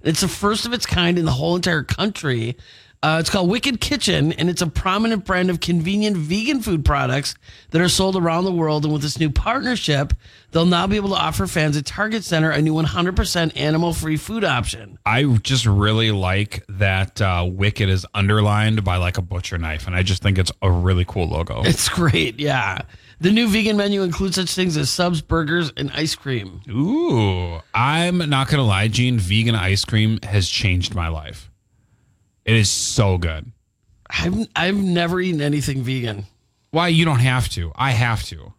It's 0.02 0.20
the 0.20 0.28
first 0.28 0.64
of 0.64 0.72
its 0.72 0.86
kind 0.86 1.18
in 1.18 1.24
the 1.24 1.32
whole 1.32 1.56
entire 1.56 1.82
country. 1.82 2.56
Uh, 3.02 3.16
it's 3.18 3.30
called 3.30 3.48
Wicked 3.48 3.80
Kitchen, 3.80 4.32
and 4.34 4.50
it's 4.50 4.60
a 4.60 4.66
prominent 4.66 5.24
brand 5.24 5.48
of 5.48 5.60
convenient 5.60 6.18
vegan 6.18 6.60
food 6.60 6.84
products 6.84 7.34
that 7.70 7.80
are 7.80 7.88
sold 7.88 8.14
around 8.14 8.44
the 8.44 8.52
world. 8.52 8.84
And 8.84 8.92
with 8.92 9.00
this 9.00 9.18
new 9.18 9.30
partnership, 9.30 10.12
they'll 10.50 10.66
now 10.66 10.86
be 10.86 10.96
able 10.96 11.08
to 11.10 11.14
offer 11.14 11.46
fans 11.46 11.78
at 11.78 11.86
Target 11.86 12.24
Center 12.24 12.50
a 12.50 12.60
new 12.60 12.74
100% 12.74 13.56
animal-free 13.56 14.18
food 14.18 14.44
option. 14.44 14.98
I 15.06 15.24
just 15.24 15.64
really 15.64 16.10
like 16.10 16.62
that 16.68 17.22
uh, 17.22 17.48
Wicked 17.50 17.88
is 17.88 18.04
underlined 18.12 18.84
by 18.84 18.98
like 18.98 19.16
a 19.16 19.22
butcher 19.22 19.56
knife, 19.56 19.86
and 19.86 19.96
I 19.96 20.02
just 20.02 20.22
think 20.22 20.36
it's 20.36 20.52
a 20.60 20.70
really 20.70 21.06
cool 21.06 21.26
logo. 21.26 21.62
It's 21.70 21.88
great, 21.88 22.38
yeah. 22.38 22.82
The 23.20 23.30
new 23.30 23.48
vegan 23.48 23.76
menu 23.76 24.02
includes 24.02 24.34
such 24.34 24.54
things 24.54 24.76
as 24.76 24.90
subs, 24.90 25.22
burgers, 25.22 25.72
and 25.76 25.90
ice 25.92 26.14
cream. 26.14 26.60
Ooh, 26.68 27.60
I'm 27.72 28.18
not 28.18 28.48
gonna 28.48 28.64
lie, 28.64 28.88
Gene. 28.88 29.18
Vegan 29.18 29.54
ice 29.54 29.84
cream 29.84 30.18
has 30.24 30.48
changed 30.48 30.94
my 30.94 31.08
life. 31.08 31.49
It 32.50 32.56
is 32.56 32.68
so 32.68 33.16
good. 33.16 33.52
I've 34.10 34.48
I've 34.56 34.74
never 34.76 35.20
eaten 35.20 35.40
anything 35.40 35.84
vegan. 35.84 36.26
Why 36.72 36.88
you 36.88 37.04
don't 37.04 37.20
have 37.20 37.48
to? 37.50 37.70
I 37.76 37.92
have 37.92 38.24
to. 38.24 38.52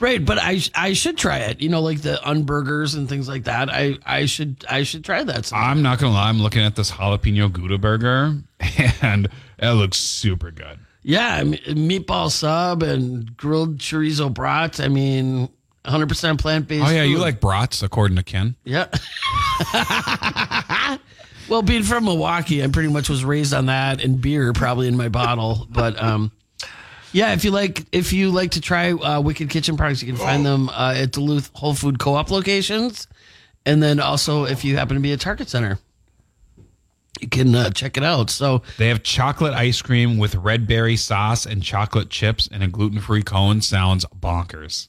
Right, 0.00 0.24
but 0.24 0.38
I 0.40 0.62
I 0.74 0.94
should 0.94 1.18
try 1.18 1.40
it. 1.40 1.60
You 1.60 1.68
know, 1.68 1.82
like 1.82 2.00
the 2.00 2.26
unburgers 2.26 2.94
and 2.94 3.06
things 3.06 3.28
like 3.28 3.44
that. 3.44 3.68
I 3.68 3.98
I 4.06 4.24
should 4.24 4.64
I 4.66 4.82
should 4.82 5.04
try 5.04 5.24
that. 5.24 5.44
sometime. 5.44 5.70
I'm 5.72 5.82
not 5.82 5.98
gonna 5.98 6.14
lie. 6.14 6.30
I'm 6.30 6.40
looking 6.40 6.62
at 6.62 6.74
this 6.74 6.90
jalapeno 6.90 7.52
Gouda 7.52 7.76
burger, 7.76 8.34
and 9.02 9.28
it 9.58 9.70
looks 9.72 9.98
super 9.98 10.50
good. 10.50 10.78
yeah, 11.02 11.34
I 11.34 11.44
mean, 11.44 11.60
meatball 11.66 12.30
sub 12.30 12.82
and 12.82 13.36
grilled 13.36 13.76
chorizo 13.76 14.32
brat. 14.32 14.80
I 14.80 14.88
mean, 14.88 15.50
100 15.82 16.08
percent 16.08 16.40
plant 16.40 16.66
based. 16.66 16.86
Oh 16.86 16.90
yeah, 16.90 17.02
you 17.02 17.18
like 17.18 17.42
brats, 17.42 17.82
according 17.82 18.16
to 18.16 18.22
Ken. 18.22 18.56
Yeah. 18.64 18.86
well, 21.54 21.62
being 21.62 21.84
from 21.84 22.04
Milwaukee, 22.06 22.64
I 22.64 22.66
pretty 22.66 22.88
much 22.88 23.08
was 23.08 23.24
raised 23.24 23.54
on 23.54 23.66
that 23.66 24.02
and 24.02 24.20
beer 24.20 24.52
probably 24.52 24.88
in 24.88 24.96
my 24.96 25.08
bottle. 25.08 25.68
But 25.70 26.02
um, 26.02 26.32
yeah, 27.12 27.32
if 27.32 27.44
you 27.44 27.52
like, 27.52 27.84
if 27.92 28.12
you 28.12 28.32
like 28.32 28.50
to 28.52 28.60
try 28.60 28.90
uh, 28.90 29.20
Wicked 29.20 29.50
Kitchen 29.50 29.76
products, 29.76 30.02
you 30.02 30.08
can 30.12 30.20
find 30.20 30.44
them 30.44 30.68
uh, 30.70 30.94
at 30.96 31.12
Duluth 31.12 31.52
Whole 31.54 31.72
Food 31.74 32.00
Co-op 32.00 32.32
locations, 32.32 33.06
and 33.64 33.80
then 33.80 34.00
also 34.00 34.46
if 34.46 34.64
you 34.64 34.76
happen 34.76 34.96
to 34.96 35.00
be 35.00 35.12
at 35.12 35.20
Target 35.20 35.48
Center, 35.48 35.78
you 37.20 37.28
can 37.28 37.54
uh, 37.54 37.70
check 37.70 37.96
it 37.96 38.02
out. 38.02 38.30
So 38.30 38.62
They 38.76 38.88
have 38.88 39.04
chocolate 39.04 39.54
ice 39.54 39.80
cream 39.80 40.18
with 40.18 40.34
red 40.34 40.66
berry 40.66 40.96
sauce 40.96 41.46
and 41.46 41.62
chocolate 41.62 42.10
chips 42.10 42.48
and 42.50 42.64
a 42.64 42.66
gluten 42.66 42.98
free 42.98 43.22
cone. 43.22 43.60
Sounds 43.60 44.04
bonkers. 44.06 44.88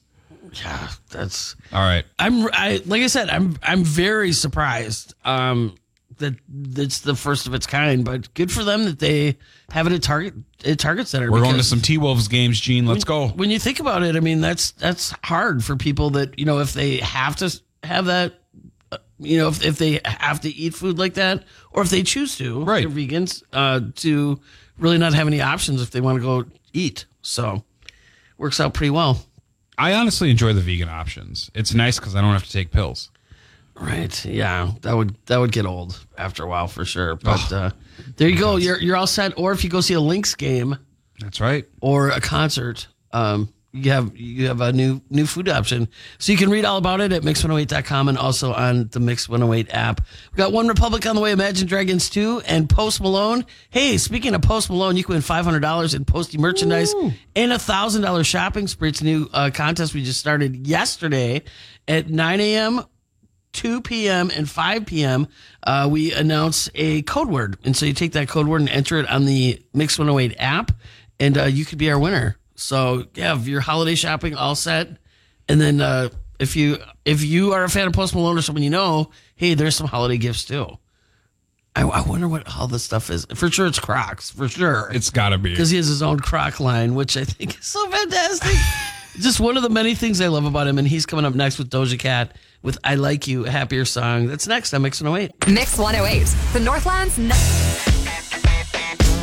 yeah, 0.64 0.90
that's. 1.12 1.56
All 1.72 1.88
right. 1.88 2.06
I'm 2.18 2.48
I 2.54 2.82
like 2.88 3.04
I 3.04 3.08
said, 3.08 3.30
I'm 3.30 3.56
I'm 3.62 3.84
very 3.84 4.32
surprised 4.32 5.14
um 5.26 5.76
that 6.18 6.36
it's 6.78 7.00
the 7.00 7.16
first 7.16 7.48
of 7.48 7.54
its 7.54 7.66
kind, 7.68 8.04
but 8.06 8.34
good 8.34 8.52
for 8.52 8.64
them 8.64 8.86
that 8.86 9.00
they 9.00 9.38
have 9.72 9.88
it 9.88 9.94
at 9.94 10.02
Target 10.04 10.34
at 10.66 10.80
Target 10.80 11.08
Center. 11.08 11.32
We're 11.32 11.42
going 11.42 11.58
to 11.58 11.64
some 11.64 11.82
T 11.82 11.98
Wolves 11.98 12.28
games, 12.28 12.60
Gene. 12.60 12.86
Let's 12.86 13.04
go. 13.04 13.28
When 13.30 13.50
you 13.52 13.60
think 13.60 13.80
about 13.80 14.04
it, 14.04 14.16
I 14.16 14.20
mean 14.20 14.42
that's 14.42 14.72
that's 14.72 15.14
hard 15.24 15.64
for 15.64 15.76
people 15.76 16.12
that 16.12 16.38
you 16.40 16.46
know 16.46 16.60
if 16.60 16.74
they 16.74 16.98
have 16.98 17.36
to 17.38 17.60
have 17.84 18.06
that. 18.06 18.34
uh, 18.92 18.98
You 19.20 19.38
know, 19.38 19.48
if, 19.50 19.64
if 19.64 19.78
they 19.78 20.00
have 20.06 20.42
to 20.42 20.50
eat 20.50 20.74
food 20.74 20.98
like 20.98 21.14
that, 21.16 21.44
or 21.72 21.82
if 21.84 21.90
they 21.90 22.04
choose 22.04 22.38
to, 22.38 22.64
Right. 22.64 22.82
they're 22.82 22.90
vegans, 23.08 23.44
uh, 23.54 23.82
to 23.98 24.40
really 24.78 24.98
not 24.98 25.14
have 25.14 25.28
any 25.28 25.42
options 25.42 25.82
if 25.82 25.92
they 25.92 26.02
want 26.02 26.18
to 26.18 26.22
go 26.22 26.46
eat. 26.74 27.06
So, 27.22 27.64
works 28.38 28.60
out 28.60 28.74
pretty 28.74 28.90
well. 28.92 29.26
I 29.78 29.94
honestly 29.94 30.30
enjoy 30.32 30.54
the 30.54 30.62
vegan 30.62 30.90
options. 30.90 31.52
It's 31.54 31.74
nice 31.74 32.00
because 32.00 32.16
I 32.16 32.22
don't 32.22 32.32
have 32.34 32.46
to 32.46 32.52
take 32.52 32.72
pills. 32.72 33.10
Right. 33.80 34.24
Yeah. 34.26 34.72
That 34.82 34.96
would 34.96 35.16
that 35.26 35.38
would 35.38 35.52
get 35.52 35.66
old 35.66 36.06
after 36.18 36.44
a 36.44 36.48
while 36.48 36.68
for 36.68 36.86
sure. 36.86 37.16
But 37.16 37.52
uh, 37.52 37.70
there 38.16 38.30
you 38.30 38.40
go. 38.40 38.56
You're 38.56 38.80
you're 38.80 38.96
all 38.96 39.08
set. 39.08 39.34
Or 39.38 39.52
if 39.52 39.64
you 39.64 39.70
go 39.70 39.82
see 39.82 39.94
a 39.96 40.00
Lynx 40.00 40.34
game 40.36 40.78
That's 41.20 41.42
right. 41.42 41.66
or 41.82 42.10
a 42.10 42.22
concert, 42.22 42.88
um, 43.12 43.50
you 43.74 43.92
have 43.92 44.16
you 44.16 44.48
have 44.48 44.62
a 44.62 44.72
new 44.72 45.02
new 45.10 45.26
food 45.26 45.50
option. 45.50 45.90
So 46.20 46.32
you 46.32 46.38
can 46.38 46.50
read 46.50 46.64
all 46.64 46.78
about 46.78 47.02
it 47.02 47.12
at 47.12 47.24
mix108.com 47.24 48.08
and 48.08 48.18
also 48.18 48.54
on 48.54 48.88
the 48.88 49.02
Mix 49.02 49.28
108 49.28 49.68
app. 49.74 50.00
We 50.32 50.38
got 50.38 50.54
One 50.54 50.70
Republic 50.70 51.06
on 51.06 51.16
the 51.16 51.22
way, 51.22 51.34
Imagine 51.34 51.68
Dragons 51.68 52.10
2, 52.10 52.44
and 52.46 52.70
Post 52.70 53.02
Malone. 53.02 53.46
Hey, 53.72 53.98
speaking 53.98 54.34
of 54.34 54.42
Post 54.42 54.70
Malone, 54.70 54.96
you 54.96 55.04
can 55.04 55.16
win 55.16 55.22
$500 55.22 55.94
in 55.96 56.06
posty 56.06 56.38
merchandise 56.38 56.94
and 57.36 57.52
a 57.52 57.58
$1,000 57.58 58.26
shopping 58.26 58.68
spree. 58.68 58.88
It's 58.90 59.02
a 59.02 59.04
new 59.06 59.28
uh, 59.34 59.50
contest 59.54 59.94
we 59.94 60.06
just 60.06 60.22
started 60.22 60.66
yesterday 60.66 61.44
at 61.90 62.10
9 62.10 62.40
a.m. 62.40 62.82
2 63.56 63.82
p.m. 63.82 64.30
and 64.36 64.50
5 64.50 64.86
p.m., 64.86 65.28
uh, 65.64 65.88
we 65.90 66.14
announce 66.14 66.70
a 66.76 67.02
code 67.04 67.30
word. 67.30 67.58
And 67.64 67.76
so 67.76 67.86
you 67.86 67.94
take 67.94 68.12
that 68.14 68.28
code 68.28 68.48
word 68.48 68.62
and 68.62 68.70
enter 68.70 68.98
it 69.00 69.10
on 69.10 69.26
the 69.26 69.62
Mix 69.74 69.98
108 69.98 70.36
app, 70.40 70.72
and 71.20 71.38
uh, 71.38 71.44
you 71.46 71.66
could 71.66 71.78
be 71.80 71.90
our 71.90 71.98
winner. 72.00 72.38
So, 72.56 73.06
yeah, 73.16 73.36
your 73.38 73.62
holiday 73.62 73.96
shopping 73.96 74.36
all 74.36 74.56
set, 74.56 74.90
and 75.50 75.60
then 75.60 75.82
uh, 75.82 76.10
if 76.40 76.56
you 76.56 76.78
if 77.04 77.24
you 77.24 77.54
are 77.54 77.64
a 77.64 77.70
fan 77.70 77.88
of 77.88 77.94
Post 77.94 78.16
Malone 78.16 78.38
or 78.38 78.42
someone 78.42 78.64
you 78.64 78.70
know, 78.70 79.10
hey, 79.36 79.54
there's 79.56 79.76
some 79.76 79.88
holiday 79.88 80.18
gifts 80.18 80.46
too. 80.46 80.68
I, 81.76 81.82
I 81.84 82.02
wonder 82.02 82.28
what 82.30 82.48
all 82.58 82.68
this 82.68 82.84
stuff 82.84 83.10
is. 83.10 83.26
For 83.36 83.52
sure, 83.52 83.66
it's 83.68 83.80
Crocs. 83.80 84.32
For 84.32 84.48
sure, 84.48 84.90
It's 84.94 85.10
got 85.10 85.30
to 85.30 85.38
be. 85.38 85.50
because 85.50 85.70
he 85.70 85.76
has 85.78 85.88
his 85.88 86.02
own 86.02 86.20
croc 86.22 86.62
line, 86.62 86.96
which 86.96 87.18
I 87.18 87.26
think 87.26 87.60
is 87.60 87.66
so 87.66 87.86
fantastic. 87.90 88.56
Just 89.20 89.40
one 89.42 89.56
of 89.58 89.64
the 89.64 89.70
many 89.70 89.94
things 89.96 90.20
I 90.22 90.28
love 90.28 90.46
about 90.46 90.68
him, 90.68 90.78
and 90.78 90.88
he's 90.88 91.06
coming 91.06 91.26
up 91.26 91.36
next 91.36 91.58
with 91.58 91.70
Doja 91.70 91.98
Cat 92.00 92.36
with 92.66 92.78
"I 92.84 92.96
Like 92.96 93.28
You," 93.28 93.46
a 93.46 93.50
happier 93.50 93.86
song. 93.86 94.28
That's 94.28 94.48
next 94.48 94.74
on 94.74 94.82
Mix 94.82 95.02
108. 95.02 95.48
Mix 95.48 95.78
108. 95.78 96.26
The 96.54 96.60
Northland's 96.60 97.18
n- 97.18 97.30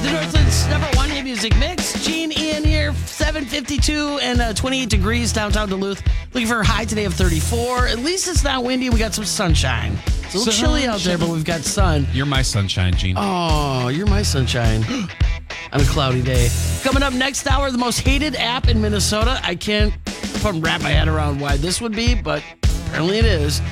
The 0.02 0.10
Northland's 0.12 0.66
number 0.68 0.86
one 0.96 1.10
hit 1.10 1.24
music 1.24 1.56
mix. 1.58 1.92
Gene 2.04 2.32
Ian 2.32 2.64
here, 2.64 2.92
752 3.06 4.18
and 4.22 4.40
uh, 4.40 4.52
28 4.54 4.88
degrees 4.88 5.32
downtown 5.32 5.68
Duluth. 5.68 6.02
Looking 6.34 6.48
for 6.48 6.60
a 6.60 6.64
high 6.66 6.84
today 6.84 7.04
of 7.04 7.14
34. 7.14 7.88
At 7.88 7.98
least 7.98 8.28
it's 8.28 8.42
not 8.44 8.64
windy. 8.64 8.90
We 8.90 8.98
got 8.98 9.14
some 9.14 9.24
sunshine. 9.24 9.96
It's 10.24 10.34
a 10.34 10.38
little 10.38 10.52
chilly 10.52 10.86
out 10.86 11.00
there, 11.00 11.18
but 11.18 11.28
we've 11.28 11.44
got 11.44 11.60
sun. 11.60 12.06
You're 12.12 12.26
my 12.26 12.42
sunshine, 12.42 12.94
Gene. 12.94 13.16
Oh, 13.18 13.88
you're 13.88 14.06
my 14.06 14.22
sunshine 14.22 14.82
on 15.72 15.80
a 15.80 15.84
cloudy 15.84 16.22
day. 16.22 16.48
Coming 16.82 17.02
up 17.02 17.12
next 17.12 17.46
hour, 17.46 17.70
the 17.70 17.78
most 17.78 18.00
hated 18.00 18.34
app 18.36 18.68
in 18.68 18.80
Minnesota. 18.80 19.38
I 19.42 19.54
can't 19.54 19.92
put 20.40 20.54
wrap 20.56 20.80
my 20.82 20.88
head 20.90 21.06
around 21.08 21.38
why 21.40 21.56
this 21.58 21.80
would 21.80 21.92
be, 21.94 22.14
but 22.14 22.42
apparently 22.92 23.18
it 23.18 23.24
is. 23.24 23.62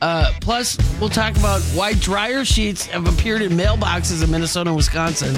Uh, 0.00 0.32
plus, 0.40 0.78
we'll 1.00 1.08
talk 1.10 1.36
about 1.36 1.60
why 1.74 1.94
dryer 1.94 2.44
sheets 2.44 2.86
have 2.86 3.08
appeared 3.08 3.42
in 3.42 3.50
mailboxes 3.52 4.22
in 4.22 4.30
Minnesota 4.30 4.70
and 4.70 4.76
Wisconsin. 4.76 5.34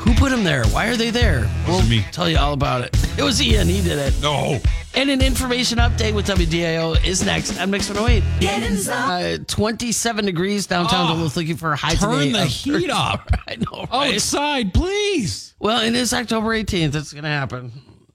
Who 0.00 0.14
put 0.14 0.30
them 0.30 0.42
there? 0.42 0.64
Why 0.66 0.88
are 0.88 0.96
they 0.96 1.10
there? 1.10 1.48
We'll 1.66 1.82
me. 1.84 2.04
tell 2.12 2.28
you 2.28 2.38
all 2.38 2.52
about 2.54 2.82
it. 2.82 2.96
It 3.18 3.22
was 3.22 3.40
Ian. 3.42 3.68
He 3.68 3.80
did 3.82 3.98
it. 3.98 4.14
No. 4.20 4.58
And 4.94 5.10
an 5.10 5.22
information 5.22 5.78
update 5.78 6.14
with 6.14 6.26
WDIO 6.26 7.04
is 7.04 7.24
next 7.24 7.60
on 7.60 7.70
Mix 7.70 7.88
108. 7.88 8.88
Uh, 8.88 9.38
27 9.46 10.24
degrees 10.24 10.66
downtown 10.66 11.10
Oh, 11.10 11.14
Duluth 11.14 11.36
looking 11.36 11.56
for 11.56 11.72
a 11.72 11.76
high 11.76 11.94
turn 11.94 12.18
today 12.18 12.32
the 12.32 12.44
heat 12.46 12.72
34. 12.72 12.94
up. 12.96 13.30
I 13.48 13.56
know, 13.56 13.86
right? 13.92 14.14
Outside, 14.14 14.74
please. 14.74 15.54
Well, 15.60 15.82
it 15.82 15.94
is 15.94 16.12
October 16.12 16.48
18th. 16.48 16.94
It's 16.96 17.12
going 17.12 17.24
to 17.24 17.30
happen. 17.30 17.70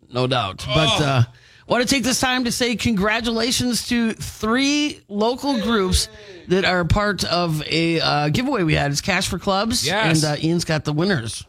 No 0.10 0.26
doubt. 0.28 0.64
But 0.68 1.02
uh, 1.02 1.24
want 1.68 1.88
to 1.88 1.88
take 1.88 2.04
this 2.04 2.20
time 2.20 2.44
to 2.46 2.52
say 2.52 2.76
congratulations 2.76 3.88
to 3.90 4.14
three 4.14 5.02
local 5.08 5.62
groups 5.62 6.10
that 6.48 6.66
are 6.66 6.86
part 6.86 7.24
of 7.24 7.64
a 7.68 8.00
uh, 8.00 8.30
giveaway 8.30 8.64
we 8.64 8.74
had. 8.74 8.92
It's 8.92 9.02
Cash 9.02 9.28
for 9.30 9.40
Clubs. 9.40 9.86
Yes. 9.86 10.24
And 10.24 10.34
uh, 10.34 10.46
Ian's 10.46 10.66
got 10.66 10.86
the 10.86 10.94
winners. 10.94 11.46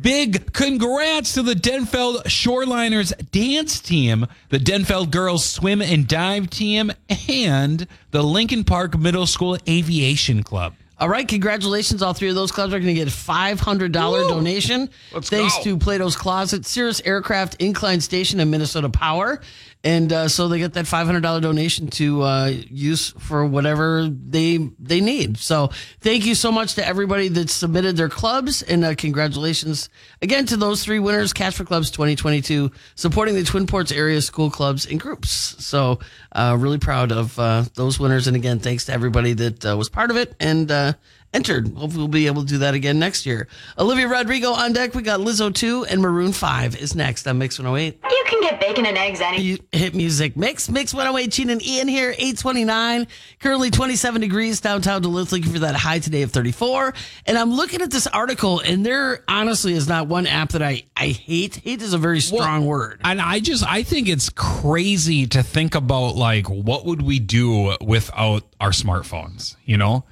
Big 0.00 0.52
congrats 0.52 1.34
to 1.34 1.42
the 1.42 1.54
Denfeld 1.54 2.24
Shoreliners 2.24 3.12
dance 3.30 3.78
team, 3.78 4.26
the 4.48 4.58
Denfeld 4.58 5.12
Girls 5.12 5.44
Swim 5.44 5.80
and 5.80 6.08
Dive 6.08 6.50
team, 6.50 6.90
and 7.28 7.86
the 8.10 8.24
Lincoln 8.24 8.64
Park 8.64 8.98
Middle 8.98 9.26
School 9.26 9.56
Aviation 9.68 10.42
Club. 10.42 10.74
All 11.00 11.08
right, 11.08 11.26
congratulations. 11.28 12.02
All 12.02 12.12
three 12.12 12.28
of 12.28 12.34
those 12.34 12.50
clubs 12.50 12.74
are 12.74 12.80
going 12.80 12.88
to 12.88 12.94
get 12.94 13.06
a 13.06 13.10
$500 13.10 13.92
donation. 13.92 14.90
Let's 15.12 15.30
thanks 15.30 15.56
go. 15.58 15.62
to 15.64 15.78
Plato's 15.78 16.16
Closet, 16.16 16.66
Cirrus 16.66 17.00
Aircraft 17.04 17.54
Incline 17.60 18.00
Station, 18.00 18.40
and 18.40 18.50
Minnesota 18.50 18.88
Power. 18.88 19.40
And 19.84 20.12
uh, 20.12 20.28
so 20.28 20.48
they 20.48 20.58
get 20.58 20.72
that 20.72 20.86
$500 20.86 21.40
donation 21.40 21.86
to 21.88 22.22
uh, 22.22 22.46
use 22.68 23.10
for 23.10 23.44
whatever 23.44 24.08
they 24.08 24.56
they 24.78 25.00
need. 25.00 25.38
So 25.38 25.70
thank 26.00 26.26
you 26.26 26.34
so 26.34 26.50
much 26.50 26.74
to 26.74 26.86
everybody 26.86 27.28
that 27.28 27.48
submitted 27.48 27.96
their 27.96 28.08
clubs. 28.08 28.62
And 28.62 28.84
uh, 28.84 28.96
congratulations 28.96 29.88
again 30.20 30.46
to 30.46 30.56
those 30.56 30.84
three 30.84 30.98
winners, 30.98 31.32
Cash 31.32 31.54
for 31.54 31.64
Clubs 31.64 31.92
2022, 31.92 32.72
supporting 32.96 33.36
the 33.36 33.44
Twin 33.44 33.66
Ports 33.68 33.92
area 33.92 34.20
school 34.20 34.50
clubs 34.50 34.84
and 34.84 34.98
groups. 34.98 35.30
So 35.64 36.00
uh, 36.32 36.56
really 36.58 36.78
proud 36.78 37.12
of 37.12 37.38
uh, 37.38 37.64
those 37.74 38.00
winners. 38.00 38.26
And 38.26 38.36
again, 38.36 38.58
thanks 38.58 38.86
to 38.86 38.92
everybody 38.92 39.32
that 39.34 39.64
uh, 39.64 39.76
was 39.76 39.88
part 39.88 40.10
of 40.10 40.16
it 40.16 40.34
and 40.40 40.96
entered. 41.32 41.68
Hopefully, 41.74 41.98
we'll 41.98 42.08
be 42.08 42.26
able 42.26 42.42
to 42.42 42.48
do 42.48 42.58
that 42.58 42.74
again 42.74 42.98
next 42.98 43.26
year. 43.26 43.48
Olivia 43.78 44.08
Rodrigo 44.08 44.52
on 44.52 44.72
deck. 44.72 44.94
We 44.94 45.02
got 45.02 45.20
Lizzo 45.20 45.52
2 45.54 45.86
and 45.86 46.00
Maroon 46.00 46.32
5 46.32 46.76
is 46.76 46.94
next 46.94 47.26
on 47.26 47.38
Mix 47.38 47.58
108. 47.58 47.98
You 48.10 48.24
can 48.26 48.40
get 48.40 48.60
bacon 48.60 48.86
and 48.86 48.96
eggs 48.96 49.20
any. 49.20 49.42
You 49.42 49.58
hit 49.72 49.94
music 49.94 50.36
mix 50.36 50.68
mix 50.68 50.92
108 50.92 51.30
Gene 51.30 51.50
and 51.50 51.64
Ian 51.64 51.88
here 51.88 52.10
829 52.10 53.06
currently 53.40 53.70
27 53.70 54.20
degrees 54.20 54.60
downtown 54.60 55.02
Duluth 55.02 55.32
looking 55.32 55.50
for 55.52 55.60
that 55.60 55.74
high 55.74 55.98
today 55.98 56.22
of 56.22 56.30
34 56.32 56.94
and 57.26 57.38
I'm 57.38 57.52
looking 57.52 57.80
at 57.80 57.90
this 57.90 58.06
article 58.06 58.60
and 58.60 58.84
there 58.84 59.24
honestly 59.28 59.72
is 59.72 59.88
not 59.88 60.08
one 60.08 60.26
app 60.26 60.50
that 60.50 60.62
I 60.62 60.82
I 60.96 61.08
hate 61.08 61.56
hate 61.56 61.82
is 61.82 61.92
a 61.94 61.98
very 61.98 62.20
strong 62.20 62.66
word 62.66 63.00
And 63.04 63.20
I 63.20 63.40
just 63.40 63.64
I 63.66 63.82
think 63.82 64.08
it's 64.08 64.30
crazy 64.30 65.26
to 65.28 65.42
think 65.42 65.74
about 65.74 66.16
like 66.16 66.46
what 66.48 66.84
would 66.86 67.02
we 67.02 67.18
do 67.18 67.76
without 67.80 68.44
our 68.60 68.70
smartphones, 68.70 69.56
you 69.64 69.76
know? 69.76 70.04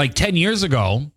Like 0.00 0.14
10 0.14 0.34
years 0.34 0.62
ago, 0.62 1.10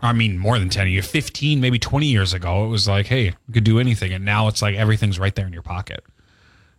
I 0.00 0.12
mean 0.14 0.38
more 0.38 0.58
than 0.58 0.70
10 0.70 0.88
years, 0.88 1.06
15, 1.06 1.60
maybe 1.60 1.78
20 1.78 2.06
years 2.06 2.32
ago, 2.32 2.64
it 2.64 2.68
was 2.68 2.88
like, 2.88 3.04
hey, 3.06 3.34
we 3.46 3.52
could 3.52 3.64
do 3.64 3.78
anything 3.78 4.12
and 4.14 4.24
now 4.24 4.48
it's 4.48 4.62
like 4.62 4.74
everything's 4.74 5.18
right 5.18 5.34
there 5.34 5.46
in 5.46 5.52
your 5.52 5.60
pocket. 5.62 6.02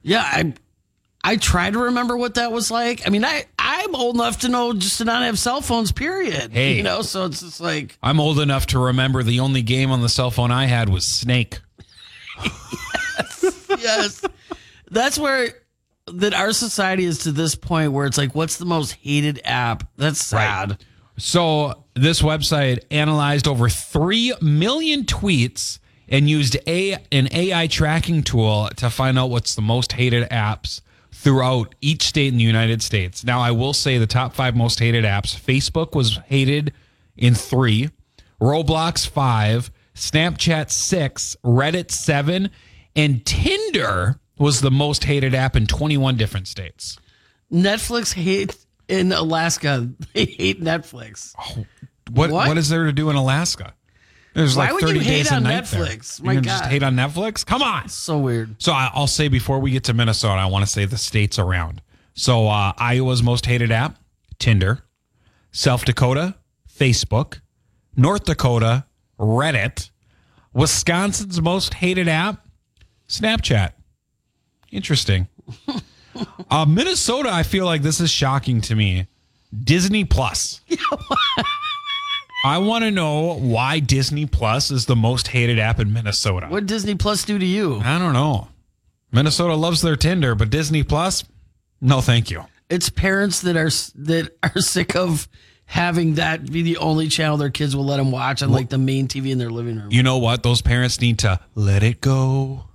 yeah 0.01 0.23
I 0.23 0.53
I 1.23 1.35
try 1.35 1.69
to 1.69 1.77
remember 1.77 2.17
what 2.17 2.35
that 2.35 2.51
was 2.51 2.71
like 2.71 3.05
I 3.05 3.09
mean 3.11 3.23
I 3.23 3.45
I'm 3.59 3.93
old 3.95 4.15
enough 4.15 4.39
to 4.39 4.49
know 4.49 4.73
just 4.73 4.97
to 4.97 5.05
not 5.05 5.21
have 5.23 5.37
cell 5.37 5.61
phones 5.61 5.91
period 5.91 6.51
Hey. 6.51 6.77
you 6.77 6.83
know 6.83 7.01
so 7.03 7.25
it's 7.25 7.41
just 7.41 7.59
like 7.61 7.97
I'm 8.01 8.19
old 8.19 8.39
enough 8.39 8.65
to 8.67 8.79
remember 8.79 9.21
the 9.23 9.39
only 9.41 9.61
game 9.61 9.91
on 9.91 10.01
the 10.01 10.09
cell 10.09 10.31
phone 10.31 10.49
I 10.51 10.65
had 10.65 10.89
was 10.89 11.05
Snake. 11.05 11.59
yes. 12.43 13.65
yes. 13.79 14.21
That's 14.89 15.19
where 15.19 15.49
that 16.13 16.33
our 16.33 16.53
society 16.53 17.03
is 17.03 17.19
to 17.19 17.31
this 17.33 17.55
point 17.55 17.91
where 17.91 18.05
it's 18.05 18.17
like, 18.17 18.33
what's 18.33 18.57
the 18.57 18.65
most 18.65 18.93
hated 18.93 19.41
app? 19.43 19.83
That's 19.97 20.25
sad. 20.25 20.81
So 21.17 21.83
this 21.95 22.21
website 22.21 22.79
analyzed 22.91 23.47
over 23.47 23.69
3 23.69 24.33
million 24.41 25.03
tweets 25.03 25.79
and 26.07 26.29
used 26.29 26.57
a 26.67 26.93
an 27.11 27.27
AI 27.31 27.67
tracking 27.67 28.23
tool 28.23 28.69
to 28.77 28.89
find 28.89 29.17
out 29.19 29.29
what's 29.29 29.55
the 29.55 29.61
most 29.61 29.93
hated 29.93 30.29
apps 30.29 30.81
throughout 31.11 31.73
each 31.81 32.03
state 32.03 32.27
in 32.27 32.37
the 32.37 32.43
United 32.43 32.83
States. 32.83 33.23
Now 33.23 33.39
I 33.41 33.51
will 33.51 33.73
say 33.73 33.97
the 33.97 34.07
top 34.07 34.33
5 34.33 34.55
most 34.55 34.79
hated 34.79 35.03
apps, 35.03 35.35
Facebook 35.35 35.95
was 35.95 36.17
hated 36.27 36.71
in 37.17 37.33
3, 37.33 37.89
Roblox 38.39 39.07
5, 39.07 39.71
Snapchat 39.95 40.69
6, 40.69 41.37
Reddit 41.43 41.89
7, 41.89 42.51
and 42.95 43.25
Tinder 43.25 44.19
was 44.37 44.61
the 44.61 44.69
most 44.69 45.05
hated 45.05 45.33
app 45.33 45.55
in 45.55 45.65
21 45.65 46.15
different 46.15 46.47
states. 46.47 46.99
Netflix 47.51 48.13
hates 48.13 48.66
in 48.87 49.11
Alaska. 49.11 49.89
They 50.13 50.25
hate 50.25 50.61
Netflix. 50.61 51.33
What, 52.11 52.31
What? 52.31 52.47
what 52.47 52.57
is 52.57 52.69
there 52.69 52.85
to 52.85 52.93
do 52.93 53.09
in 53.09 53.15
Alaska? 53.15 53.73
There's 54.33 54.55
Why 54.55 54.65
like 54.65 54.73
would 54.73 54.81
you 54.83 54.87
30 54.89 54.99
hate 54.99 55.11
days 55.17 55.31
a 55.31 55.35
on 55.35 55.43
there. 55.43 55.61
Netflix? 55.61 56.19
You're 56.19 56.25
My 56.27 56.33
gonna 56.35 56.45
just 56.45 56.65
hate 56.65 56.83
on 56.83 56.95
Netflix? 56.95 57.45
Come 57.45 57.61
on. 57.63 57.89
So 57.89 58.17
weird. 58.19 58.55
So 58.61 58.71
I- 58.71 58.91
I'll 58.93 59.07
say 59.07 59.27
before 59.29 59.59
we 59.59 59.71
get 59.71 59.83
to 59.85 59.93
Minnesota, 59.93 60.39
I 60.39 60.45
want 60.45 60.63
to 60.65 60.71
say 60.71 60.85
the 60.85 60.97
states 60.97 61.39
around. 61.39 61.81
So 62.13 62.47
uh, 62.47 62.73
Iowa's 62.77 63.21
most 63.23 63.45
hated 63.47 63.71
app, 63.71 63.99
Tinder. 64.39 64.83
South 65.51 65.85
Dakota, 65.85 66.35
Facebook. 66.71 67.39
North 67.95 68.25
Dakota, 68.25 68.85
Reddit. 69.19 69.89
Wisconsin's 70.53 71.41
most 71.41 71.73
hated 71.75 72.07
app, 72.07 72.45
Snapchat. 73.09 73.71
Interesting. 74.71 75.27
uh, 76.51 76.65
Minnesota, 76.65 77.29
I 77.31 77.43
feel 77.43 77.65
like 77.65 77.81
this 77.81 77.99
is 77.99 78.09
shocking 78.09 78.61
to 78.61 78.75
me. 78.75 79.07
Disney 79.63 80.03
Plus. 80.05 80.61
I 82.45 82.59
want 82.59 82.83
to 82.83 82.91
know 82.91 83.33
why 83.33 83.79
Disney 83.79 84.25
Plus 84.25 84.71
is 84.71 84.85
the 84.85 84.95
most 84.95 85.29
hated 85.29 85.59
app 85.59 85.79
in 85.79 85.91
Minnesota. 85.91 86.47
What 86.47 86.65
Disney 86.65 86.95
Plus 86.95 87.23
do 87.23 87.37
to 87.37 87.45
you? 87.45 87.81
I 87.83 87.97
don't 87.97 88.13
know. 88.13 88.49
Minnesota 89.11 89.55
loves 89.55 89.81
their 89.81 89.95
Tinder, 89.95 90.35
but 90.35 90.49
Disney 90.49 90.83
Plus, 90.83 91.23
no, 91.81 92.01
thank 92.01 92.29
you. 92.29 92.45
It's 92.69 92.89
parents 92.89 93.41
that 93.41 93.55
are 93.55 93.69
that 94.03 94.31
are 94.43 94.61
sick 94.61 94.95
of 94.95 95.27
having 95.65 96.15
that 96.15 96.49
be 96.49 96.61
the 96.61 96.77
only 96.77 97.07
channel 97.07 97.37
their 97.37 97.49
kids 97.49 97.75
will 97.75 97.85
let 97.85 97.97
them 97.97 98.11
watch 98.11 98.41
on 98.41 98.51
like 98.51 98.69
the 98.69 98.77
main 98.77 99.07
TV 99.07 99.31
in 99.31 99.37
their 99.37 99.49
living 99.49 99.77
room. 99.77 99.87
You 99.91 100.03
know 100.03 100.17
what? 100.17 100.43
Those 100.43 100.61
parents 100.61 100.99
need 100.99 101.19
to 101.19 101.39
let 101.55 101.83
it 101.83 102.01
go. 102.01 102.65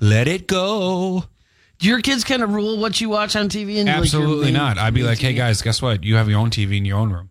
Let 0.00 0.28
it 0.28 0.46
go. 0.46 1.24
Do 1.78 1.88
your 1.88 2.00
kids 2.00 2.24
kind 2.24 2.42
of 2.42 2.52
rule 2.54 2.78
what 2.78 3.00
you 3.00 3.08
watch 3.08 3.34
on 3.36 3.48
TV? 3.48 3.78
And 3.80 3.88
Absolutely 3.88 4.46
main- 4.46 4.54
not. 4.54 4.78
I'd 4.78 4.94
be 4.94 5.02
like, 5.02 5.18
hey 5.18 5.32
TV? 5.32 5.36
guys, 5.36 5.60
guess 5.62 5.82
what? 5.82 6.04
You 6.04 6.16
have 6.16 6.28
your 6.28 6.38
own 6.38 6.50
TV 6.50 6.76
in 6.78 6.84
your 6.84 6.98
own 6.98 7.10
room. 7.12 7.30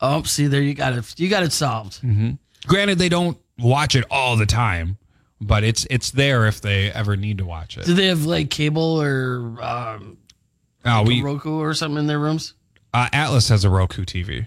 Oh, 0.00 0.22
see 0.22 0.46
there, 0.46 0.62
you 0.62 0.74
got 0.74 0.92
it. 0.92 1.14
You 1.18 1.28
got 1.28 1.42
it 1.42 1.52
solved. 1.52 2.00
Granted, 2.66 2.98
they 2.98 3.08
don't 3.08 3.38
watch 3.58 3.94
it 3.96 4.04
all 4.10 4.36
the 4.36 4.46
time, 4.46 4.98
but 5.40 5.64
it's 5.64 5.86
it's 5.90 6.10
there 6.12 6.46
if 6.46 6.60
they 6.60 6.90
ever 6.92 7.16
need 7.16 7.38
to 7.38 7.44
watch 7.44 7.76
it. 7.78 7.84
Do 7.86 7.94
they 7.94 8.06
have 8.06 8.24
like 8.24 8.50
cable 8.50 9.00
or 9.00 9.56
um, 9.60 10.18
Oh, 10.84 11.02
we 11.02 11.20
Roku 11.22 11.58
or 11.60 11.74
something 11.74 11.98
in 11.98 12.06
their 12.06 12.18
rooms? 12.20 12.54
Uh, 12.94 13.08
Atlas 13.12 13.48
has 13.48 13.64
a 13.64 13.70
Roku 13.70 14.04
TV, 14.04 14.46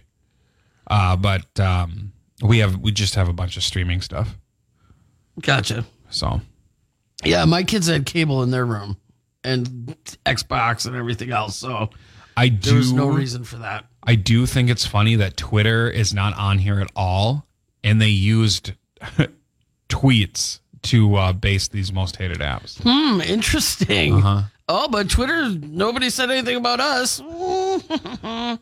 uh, 0.87 1.15
but 1.17 1.59
um, 1.59 2.13
we 2.41 2.59
have 2.59 2.77
we 2.77 2.91
just 2.93 3.15
have 3.15 3.27
a 3.27 3.33
bunch 3.33 3.57
of 3.57 3.63
streaming 3.63 3.99
stuff. 4.01 4.37
Gotcha. 5.41 5.85
So 6.09 6.41
Yeah, 7.25 7.43
my 7.45 7.63
kids 7.63 7.87
had 7.87 8.05
cable 8.05 8.41
in 8.43 8.51
their 8.51 8.65
room 8.65 8.97
and 9.43 9.95
Xbox 10.25 10.85
and 10.85 10.95
everything 10.95 11.31
else, 11.31 11.55
so 11.55 11.89
I 12.37 12.49
do 12.49 12.75
was 12.75 12.93
no 12.93 13.07
reason 13.07 13.43
for 13.43 13.57
that. 13.57 13.85
I 14.03 14.15
do 14.15 14.45
think 14.45 14.69
it's 14.69 14.85
funny 14.85 15.15
that 15.17 15.37
Twitter 15.37 15.89
is 15.89 16.13
not 16.13 16.35
on 16.37 16.57
here 16.59 16.79
at 16.79 16.91
all, 16.95 17.45
and 17.83 18.01
they 18.01 18.07
used 18.07 18.73
tweets 19.89 20.59
to 20.83 21.15
uh, 21.15 21.33
base 21.33 21.67
these 21.67 21.93
most 21.93 22.15
hated 22.15 22.39
apps. 22.39 22.81
Hmm, 22.81 23.21
interesting. 23.21 24.15
Uh-huh. 24.15 24.43
Oh, 24.67 24.87
but 24.87 25.09
Twitter, 25.09 25.49
nobody 25.49 26.09
said 26.09 26.31
anything 26.31 26.57
about 26.57 26.79
us. 26.79 27.21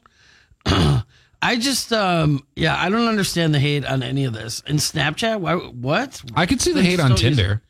I 1.41 1.55
just, 1.57 1.93
um, 1.93 2.45
yeah, 2.55 2.75
I 2.77 2.89
don't 2.89 3.07
understand 3.07 3.53
the 3.53 3.59
hate 3.59 3.85
on 3.85 4.03
any 4.03 4.25
of 4.25 4.33
this. 4.33 4.61
And 4.65 4.79
Snapchat, 4.79 5.39
why? 5.39 5.55
What? 5.55 6.21
I 6.35 6.45
could 6.45 6.59
see 6.61 6.73
the 6.73 6.83
hate 6.83 6.99
on 6.99 7.15
Tinder. 7.15 7.61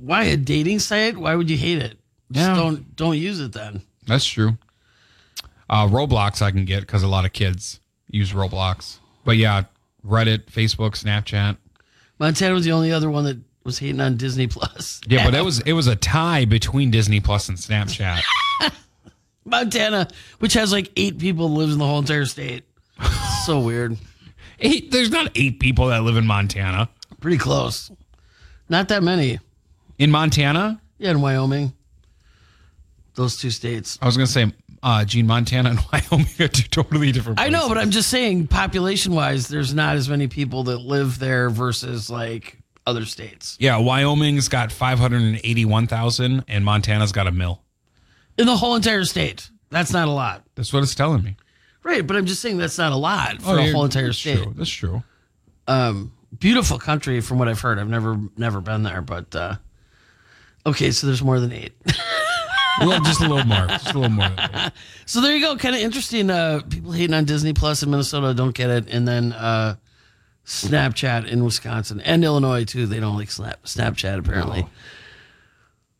Why 0.00 0.24
a 0.24 0.36
dating 0.36 0.78
site? 0.80 1.16
Why 1.16 1.34
would 1.34 1.50
you 1.50 1.56
hate 1.56 1.78
it? 1.78 1.98
Just 2.32 2.48
Yeah. 2.48 2.54
don't 2.54 2.96
don't 2.96 3.16
use 3.18 3.40
it 3.40 3.52
then. 3.52 3.82
That's 4.06 4.24
true. 4.24 4.56
Uh, 5.68 5.86
Roblox 5.86 6.42
I 6.42 6.50
can 6.50 6.64
get 6.64 6.80
because 6.80 7.02
a 7.02 7.08
lot 7.08 7.24
of 7.24 7.32
kids 7.32 7.80
use 8.10 8.32
Roblox. 8.32 8.98
But 9.24 9.36
yeah, 9.36 9.64
Reddit, 10.06 10.46
Facebook, 10.46 10.92
Snapchat. 10.92 11.56
Montana 12.18 12.54
was 12.54 12.64
the 12.64 12.72
only 12.72 12.92
other 12.92 13.10
one 13.10 13.24
that 13.24 13.38
was 13.64 13.78
hating 13.78 14.00
on 14.00 14.16
Disney 14.16 14.46
Plus. 14.46 15.00
Yeah, 15.06 15.24
but 15.24 15.34
it 15.34 15.44
was 15.44 15.60
it 15.60 15.72
was 15.72 15.86
a 15.86 15.96
tie 15.96 16.44
between 16.44 16.90
Disney 16.90 17.20
Plus 17.20 17.48
and 17.48 17.56
Snapchat. 17.58 18.20
Montana, 19.44 20.08
which 20.38 20.52
has 20.54 20.72
like 20.72 20.90
eight 20.96 21.18
people 21.18 21.50
lives 21.50 21.72
in 21.72 21.78
the 21.78 21.86
whole 21.86 21.98
entire 21.98 22.26
state. 22.26 22.64
so 23.44 23.60
weird. 23.60 23.96
eight. 24.60 24.90
There's 24.90 25.10
not 25.10 25.30
eight 25.34 25.60
people 25.60 25.88
that 25.88 26.02
live 26.02 26.16
in 26.16 26.26
Montana. 26.26 26.88
Pretty 27.20 27.38
close. 27.38 27.90
Not 28.68 28.88
that 28.88 29.02
many. 29.02 29.38
In 30.00 30.10
Montana, 30.10 30.80
Yeah, 30.98 31.10
in 31.10 31.20
Wyoming. 31.20 31.72
Those 33.14 33.36
two 33.36 33.50
states. 33.50 33.98
I 34.00 34.06
was 34.06 34.16
gonna 34.16 34.26
say, 34.26 34.52
uh, 34.82 35.04
Gene, 35.04 35.26
Montana 35.26 35.70
and 35.70 35.78
Wyoming 35.92 36.26
are 36.40 36.48
two 36.48 36.68
totally 36.68 37.12
different. 37.12 37.38
I 37.38 37.48
know, 37.50 37.68
but 37.68 37.76
I'm 37.76 37.90
just 37.90 38.08
saying, 38.08 38.46
population 38.46 39.12
wise, 39.14 39.46
there's 39.48 39.74
not 39.74 39.96
as 39.96 40.08
many 40.08 40.26
people 40.26 40.64
that 40.64 40.78
live 40.78 41.18
there 41.18 41.50
versus 41.50 42.08
like 42.08 42.56
other 42.86 43.04
states. 43.04 43.56
yeah, 43.60 43.76
Wyoming's 43.76 44.48
got 44.48 44.72
five 44.72 44.98
hundred 44.98 45.22
and 45.22 45.40
eighty-one 45.44 45.86
thousand, 45.86 46.44
and 46.48 46.64
Montana's 46.64 47.12
got 47.12 47.26
a 47.26 47.30
mill. 47.32 47.62
In 48.38 48.46
the 48.46 48.56
whole 48.56 48.74
entire 48.76 49.04
state. 49.04 49.50
That's 49.68 49.92
not 49.92 50.08
a 50.08 50.10
lot. 50.10 50.44
That's 50.56 50.72
what 50.72 50.82
it's 50.82 50.94
telling 50.96 51.22
me. 51.22 51.36
Right, 51.84 52.04
but 52.06 52.16
I'm 52.16 52.26
just 52.26 52.40
saying 52.42 52.58
that's 52.58 52.78
not 52.78 52.90
a 52.92 52.96
lot 52.96 53.40
for 53.42 53.50
a 53.50 53.52
Oh, 53.52 53.56
you're- 53.58 53.72
whole 53.72 53.84
entire 53.84 54.06
that's 54.06 54.18
state. 54.18 54.42
True. 54.42 54.52
That's 54.56 54.70
true. 54.70 55.02
Um, 55.68 56.12
beautiful 56.38 56.78
country 56.78 57.20
from 57.20 57.38
what 57.38 57.48
I've 57.48 57.60
heard. 57.60 57.78
I've 57.78 57.88
never 57.88 58.18
never 58.36 58.60
been 58.60 58.82
there, 58.82 59.02
but 59.02 59.34
uh, 59.36 59.56
okay, 60.66 60.90
so 60.90 61.06
there's 61.06 61.22
more 61.22 61.40
than 61.40 61.52
eight. 61.52 61.72
Well, 62.80 63.00
just 63.00 63.20
a 63.20 63.28
little 63.28 63.44
more. 63.44 63.66
Just 63.66 63.90
a 63.94 63.98
little 63.98 64.08
more. 64.08 64.30
so 65.04 65.20
there 65.20 65.34
you 65.36 65.40
go. 65.44 65.54
Kind 65.56 65.74
of 65.74 65.82
interesting. 65.82 66.30
Uh, 66.30 66.60
people 66.66 66.92
hating 66.92 67.12
on 67.12 67.26
Disney 67.26 67.52
Plus 67.52 67.82
in 67.82 67.90
Minnesota 67.90 68.32
don't 68.32 68.54
get 68.54 68.70
it, 68.70 68.88
and 68.88 69.06
then 69.06 69.34
uh, 69.34 69.76
Snapchat 70.46 71.28
in 71.28 71.44
Wisconsin 71.44 72.00
and 72.00 72.24
Illinois 72.24 72.64
too. 72.64 72.86
They 72.86 73.00
don't 73.00 73.16
like 73.16 73.30
Snap 73.30 73.62
Snapchat 73.64 74.18
apparently. 74.18 74.66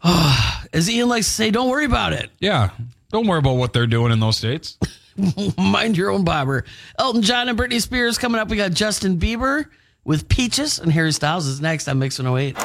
As 0.73 0.89
Ian 0.89 1.09
likes 1.09 1.27
to 1.27 1.33
say, 1.33 1.51
don't 1.51 1.69
worry 1.69 1.85
about 1.85 2.13
it. 2.13 2.31
Yeah. 2.39 2.71
Don't 3.11 3.27
worry 3.27 3.41
about 3.41 3.57
what 3.57 3.73
they're 3.73 3.87
doing 3.87 4.13
in 4.13 4.21
those 4.21 4.37
states. 4.39 4.79
Mind 5.59 5.97
your 5.97 6.11
own 6.11 6.25
bobber. 6.25 6.65
Elton 6.99 7.23
John 7.23 7.49
and 7.49 7.59
Britney 7.59 7.81
Spears 7.81 8.17
coming 8.17 8.41
up. 8.41 8.49
We 8.49 8.57
got 8.57 8.73
Justin 8.73 9.19
Bieber 9.19 9.67
with 10.05 10.29
Peaches, 10.29 10.79
and 10.79 10.93
Harry 10.93 11.13
Styles 11.13 11.47
is 11.47 11.61
next 11.61 11.89
on 11.89 11.99
Mix 11.99 12.19
108. 12.19 12.57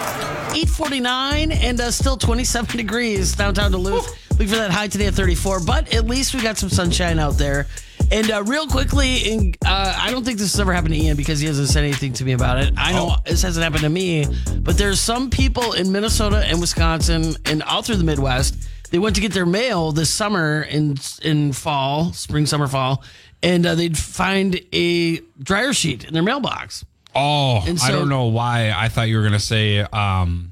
849 0.55 1.51
and 1.51 1.79
uh, 1.81 1.91
still 1.91 2.15
27 2.17 2.77
degrees 2.77 3.35
downtown 3.35 3.71
Duluth. 3.71 4.07
Look 4.39 4.47
for 4.49 4.55
that 4.55 4.71
high 4.71 4.87
today 4.87 5.07
at 5.07 5.13
34, 5.13 5.61
but 5.61 5.93
at 5.93 6.05
least 6.05 6.33
we 6.33 6.41
got 6.41 6.57
some 6.57 6.69
sunshine 6.69 7.19
out 7.19 7.37
there. 7.37 7.67
And 8.11 8.29
uh, 8.31 8.43
real 8.43 8.67
quickly, 8.67 9.17
in, 9.17 9.55
uh, 9.65 9.97
I 9.97 10.11
don't 10.11 10.23
think 10.23 10.37
this 10.37 10.51
has 10.53 10.59
ever 10.59 10.73
happened 10.73 10.93
to 10.93 10.99
Ian 10.99 11.17
because 11.17 11.39
he 11.39 11.47
hasn't 11.47 11.69
said 11.69 11.83
anything 11.83 12.13
to 12.13 12.25
me 12.25 12.33
about 12.33 12.59
it. 12.59 12.73
I 12.77 12.91
know 12.91 13.15
this 13.25 13.41
hasn't 13.41 13.63
happened 13.63 13.83
to 13.83 13.89
me, 13.89 14.27
but 14.59 14.77
there's 14.77 14.99
some 14.99 15.29
people 15.29 15.73
in 15.73 15.91
Minnesota 15.91 16.43
and 16.45 16.61
Wisconsin 16.61 17.35
and 17.45 17.63
all 17.63 17.81
through 17.81 17.95
the 17.95 18.03
Midwest. 18.03 18.55
They 18.91 18.99
went 18.99 19.15
to 19.15 19.21
get 19.21 19.33
their 19.33 19.45
mail 19.45 19.91
this 19.91 20.09
summer 20.09 20.61
in 20.61 20.97
in 21.21 21.51
fall, 21.51 22.13
spring, 22.13 22.45
summer, 22.45 22.67
fall, 22.67 23.03
and 23.41 23.65
uh, 23.65 23.75
they'd 23.75 23.97
find 23.97 24.59
a 24.71 25.17
dryer 25.41 25.73
sheet 25.73 26.03
in 26.03 26.13
their 26.13 26.23
mailbox. 26.23 26.85
Oh, 27.15 27.63
And 27.65 27.79
I 27.79 27.91
don't 27.91 28.09
know 28.09 28.25
why. 28.25 28.71
I 28.75 28.89
thought 28.89 29.07
you 29.07 29.17
were 29.17 29.23
gonna 29.23 29.39
say 29.39 29.79
um, 29.79 30.51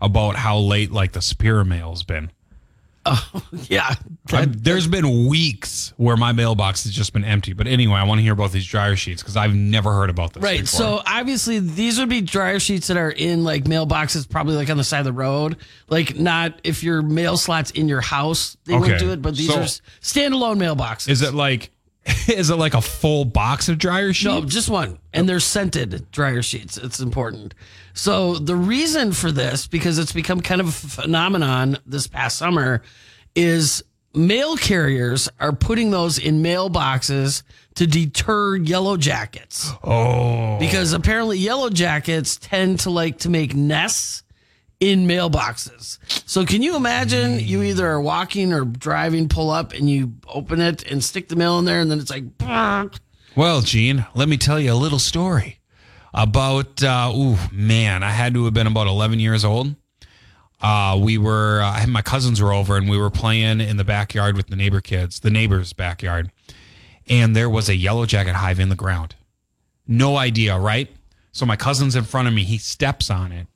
about 0.00 0.36
how 0.36 0.58
late 0.58 0.92
like 0.92 1.12
the 1.12 1.22
Spear 1.22 1.64
mail's 1.64 2.02
been. 2.02 2.30
Oh 3.08 3.42
yeah, 3.68 3.94
I- 4.32 4.46
there's 4.46 4.88
been 4.88 5.28
weeks 5.28 5.92
where 5.96 6.16
my 6.16 6.32
mailbox 6.32 6.82
has 6.82 6.92
just 6.92 7.12
been 7.12 7.24
empty. 7.24 7.52
But 7.52 7.68
anyway, 7.68 7.94
I 7.94 8.02
want 8.02 8.18
to 8.18 8.22
hear 8.24 8.32
about 8.32 8.50
these 8.50 8.66
dryer 8.66 8.96
sheets 8.96 9.22
because 9.22 9.36
I've 9.36 9.54
never 9.54 9.92
heard 9.92 10.10
about 10.10 10.32
this. 10.32 10.42
Right. 10.42 10.62
before. 10.62 10.78
So 10.80 11.02
obviously 11.06 11.60
these 11.60 12.00
would 12.00 12.08
be 12.08 12.20
dryer 12.20 12.58
sheets 12.58 12.88
that 12.88 12.96
are 12.96 13.12
in 13.12 13.44
like 13.44 13.62
mailboxes, 13.62 14.28
probably 14.28 14.56
like 14.56 14.70
on 14.70 14.76
the 14.76 14.82
side 14.82 14.98
of 14.98 15.04
the 15.04 15.12
road. 15.12 15.56
Like 15.88 16.18
not 16.18 16.60
if 16.64 16.82
your 16.82 17.00
mail 17.00 17.36
slots 17.36 17.70
in 17.70 17.86
your 17.88 18.00
house, 18.00 18.56
they 18.64 18.72
Okay. 18.74 18.80
wouldn't 18.80 18.98
do 19.00 19.12
it. 19.12 19.22
But 19.22 19.36
these 19.36 19.52
So- 19.54 19.60
are 19.60 19.64
standalone 20.02 20.56
mailboxes. 20.58 21.08
is 21.08 21.22
it 21.22 21.32
like 21.32 21.70
is 22.28 22.50
it 22.50 22.56
like 22.56 22.74
a 22.74 22.80
full 22.80 23.24
box 23.24 23.68
of 23.68 23.78
dryer 23.78 24.12
sheets? 24.12 24.24
No, 24.24 24.44
just 24.44 24.68
one. 24.68 24.98
And 25.12 25.28
they're 25.28 25.40
scented 25.40 26.10
dryer 26.10 26.42
sheets. 26.42 26.76
It's 26.76 27.00
important. 27.00 27.54
So 27.94 28.34
the 28.34 28.56
reason 28.56 29.12
for 29.12 29.32
this, 29.32 29.66
because 29.66 29.98
it's 29.98 30.12
become 30.12 30.40
kind 30.40 30.60
of 30.60 30.68
a 30.68 30.72
phenomenon 30.72 31.78
this 31.86 32.06
past 32.06 32.36
summer, 32.36 32.82
is 33.34 33.82
mail 34.14 34.56
carriers 34.56 35.28
are 35.40 35.52
putting 35.52 35.90
those 35.90 36.18
in 36.18 36.42
mailboxes 36.42 37.42
to 37.74 37.86
deter 37.86 38.56
yellow 38.56 38.96
jackets. 38.96 39.70
Oh, 39.82 40.58
because 40.58 40.92
apparently 40.92 41.38
yellow 41.38 41.70
jackets 41.70 42.36
tend 42.36 42.80
to 42.80 42.90
like 42.90 43.18
to 43.20 43.28
make 43.28 43.54
nests 43.54 44.22
in 44.80 45.06
mailboxes. 45.06 45.98
So 46.28 46.44
can 46.44 46.62
you 46.62 46.76
imagine 46.76 47.40
you 47.40 47.62
either 47.62 47.86
are 47.86 48.00
walking 48.00 48.52
or 48.52 48.64
driving, 48.64 49.28
pull 49.28 49.50
up 49.50 49.72
and 49.72 49.88
you 49.88 50.12
open 50.28 50.60
it 50.60 50.90
and 50.90 51.02
stick 51.02 51.28
the 51.28 51.36
mail 51.36 51.58
in 51.58 51.64
there 51.64 51.80
and 51.80 51.90
then 51.90 51.98
it's 51.98 52.10
like. 52.10 52.24
Well, 53.34 53.60
Gene, 53.60 54.06
let 54.14 54.28
me 54.28 54.36
tell 54.36 54.58
you 54.58 54.72
a 54.72 54.74
little 54.74 54.98
story 54.98 55.60
about. 56.14 56.82
Uh, 56.82 57.12
ooh, 57.14 57.36
man, 57.52 58.02
I 58.02 58.10
had 58.10 58.34
to 58.34 58.44
have 58.44 58.54
been 58.54 58.66
about 58.66 58.86
11 58.86 59.20
years 59.20 59.44
old. 59.44 59.74
Uh, 60.60 60.98
we 61.00 61.18
were, 61.18 61.60
uh, 61.60 61.70
I 61.70 61.78
had 61.80 61.88
my 61.90 62.00
cousins 62.00 62.40
were 62.40 62.52
over, 62.52 62.76
and 62.76 62.88
we 62.88 62.96
were 62.96 63.10
playing 63.10 63.60
in 63.60 63.76
the 63.76 63.84
backyard 63.84 64.36
with 64.36 64.46
the 64.46 64.56
neighbor 64.56 64.80
kids, 64.80 65.20
the 65.20 65.30
neighbor's 65.30 65.74
backyard, 65.74 66.30
and 67.08 67.36
there 67.36 67.50
was 67.50 67.68
a 67.68 67.76
yellow 67.76 68.06
jacket 68.06 68.34
hive 68.34 68.58
in 68.58 68.70
the 68.70 68.74
ground. 68.74 69.14
No 69.86 70.16
idea, 70.16 70.58
right? 70.58 70.90
So 71.32 71.44
my 71.44 71.56
cousin's 71.56 71.94
in 71.94 72.04
front 72.04 72.26
of 72.26 72.34
me. 72.34 72.44
He 72.44 72.56
steps 72.56 73.10
on 73.10 73.32
it, 73.32 73.46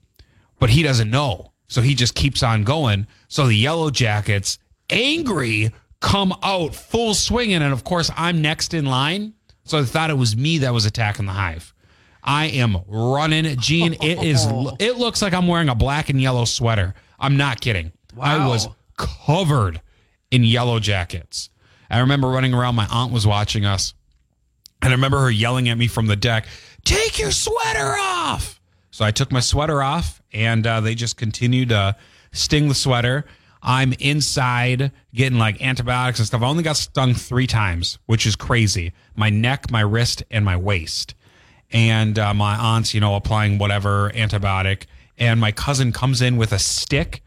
but 0.61 0.71
he 0.71 0.85
doesn't 0.85 1.11
know. 1.11 1.53
So 1.67 1.83
he 1.83 1.95
just 1.95 2.15
keeps 2.15 2.43
on 2.43 2.65
going. 2.65 3.07
So 3.29 3.47
the 3.47 3.55
yellow 3.55 3.91
jackets, 3.91 4.59
angry, 4.89 5.73
come 6.01 6.35
out 6.43 6.75
full 6.75 7.15
swinging. 7.15 7.63
And 7.63 7.73
of 7.73 7.85
course, 7.85 8.11
I'm 8.17 8.43
next 8.43 8.75
in 8.75 8.87
line. 8.87 9.35
So 9.65 9.79
I 9.79 9.85
thought 9.85 10.11
it 10.11 10.15
was 10.15 10.37
me 10.37 10.59
that 10.59 10.73
was 10.73 10.87
attacking 10.87 11.27
the 11.27 11.33
hive. 11.33 11.75
I 12.23 12.47
am 12.47 12.79
running. 12.87 13.57
Gene, 13.59 13.95
it 13.95 14.23
is, 14.23 14.47
it 14.79 14.99
looks 14.99 15.23
like 15.23 15.33
I'm 15.33 15.47
wearing 15.47 15.69
a 15.69 15.75
black 15.75 16.09
and 16.09 16.21
yellow 16.21 16.45
sweater. 16.45 16.95
I'm 17.19 17.37
not 17.37 17.61
kidding. 17.61 17.93
I 18.21 18.47
was 18.49 18.69
covered 18.97 19.81
in 20.31 20.45
yellow 20.45 20.81
jackets. 20.81 21.51
I 21.89 22.01
remember 22.01 22.29
running 22.29 22.55
around. 22.55 22.75
My 22.75 22.87
aunt 22.91 23.13
was 23.13 23.27
watching 23.27 23.65
us. 23.65 23.95
And 24.83 24.91
I 24.91 24.95
remember 24.95 25.21
her 25.21 25.31
yelling 25.31 25.69
at 25.69 25.77
me 25.77 25.87
from 25.87 26.07
the 26.07 26.17
deck, 26.17 26.47
take 26.85 27.19
your 27.19 27.31
sweater 27.31 27.95
off. 27.99 28.60
So 28.91 29.05
I 29.05 29.11
took 29.11 29.31
my 29.31 29.41
sweater 29.41 29.83
off 29.83 30.21
and 30.33 30.67
uh, 30.67 30.81
they 30.81 30.95
just 30.95 31.17
continued 31.17 31.71
to 31.71 31.97
sting 32.33 32.69
the 32.69 32.75
sweater. 32.75 33.25
I'm 33.63 33.93
inside 33.99 34.93
getting 35.15 35.39
like 35.39 35.63
antibiotics 35.63 36.19
and 36.19 36.27
stuff. 36.27 36.43
I 36.43 36.47
only 36.47 36.63
got 36.63 36.77
stung 36.77 37.15
three 37.15 37.47
times, 37.47 37.99
which 38.07 38.27
is 38.27 38.37
crazy. 38.37 38.93
My 39.15 39.31
neck, 39.31 39.71
my 39.71 39.83
wrist, 39.83 40.23
and 40.31 40.45
my 40.45 40.57
waist. 40.57 41.15
And 41.71 42.19
uh, 42.19 42.35
my 42.35 42.57
aunt's, 42.57 42.95
you 42.95 43.01
know, 43.01 43.15
applying 43.15 43.59
whatever 43.59 44.11
antibiotic. 44.11 44.85
And 45.19 45.41
my 45.41 45.53
cousin 45.53 45.93
comes 45.93 46.23
in 46.23 46.37
with 46.37 46.53
a 46.53 46.59
stick 46.59 47.23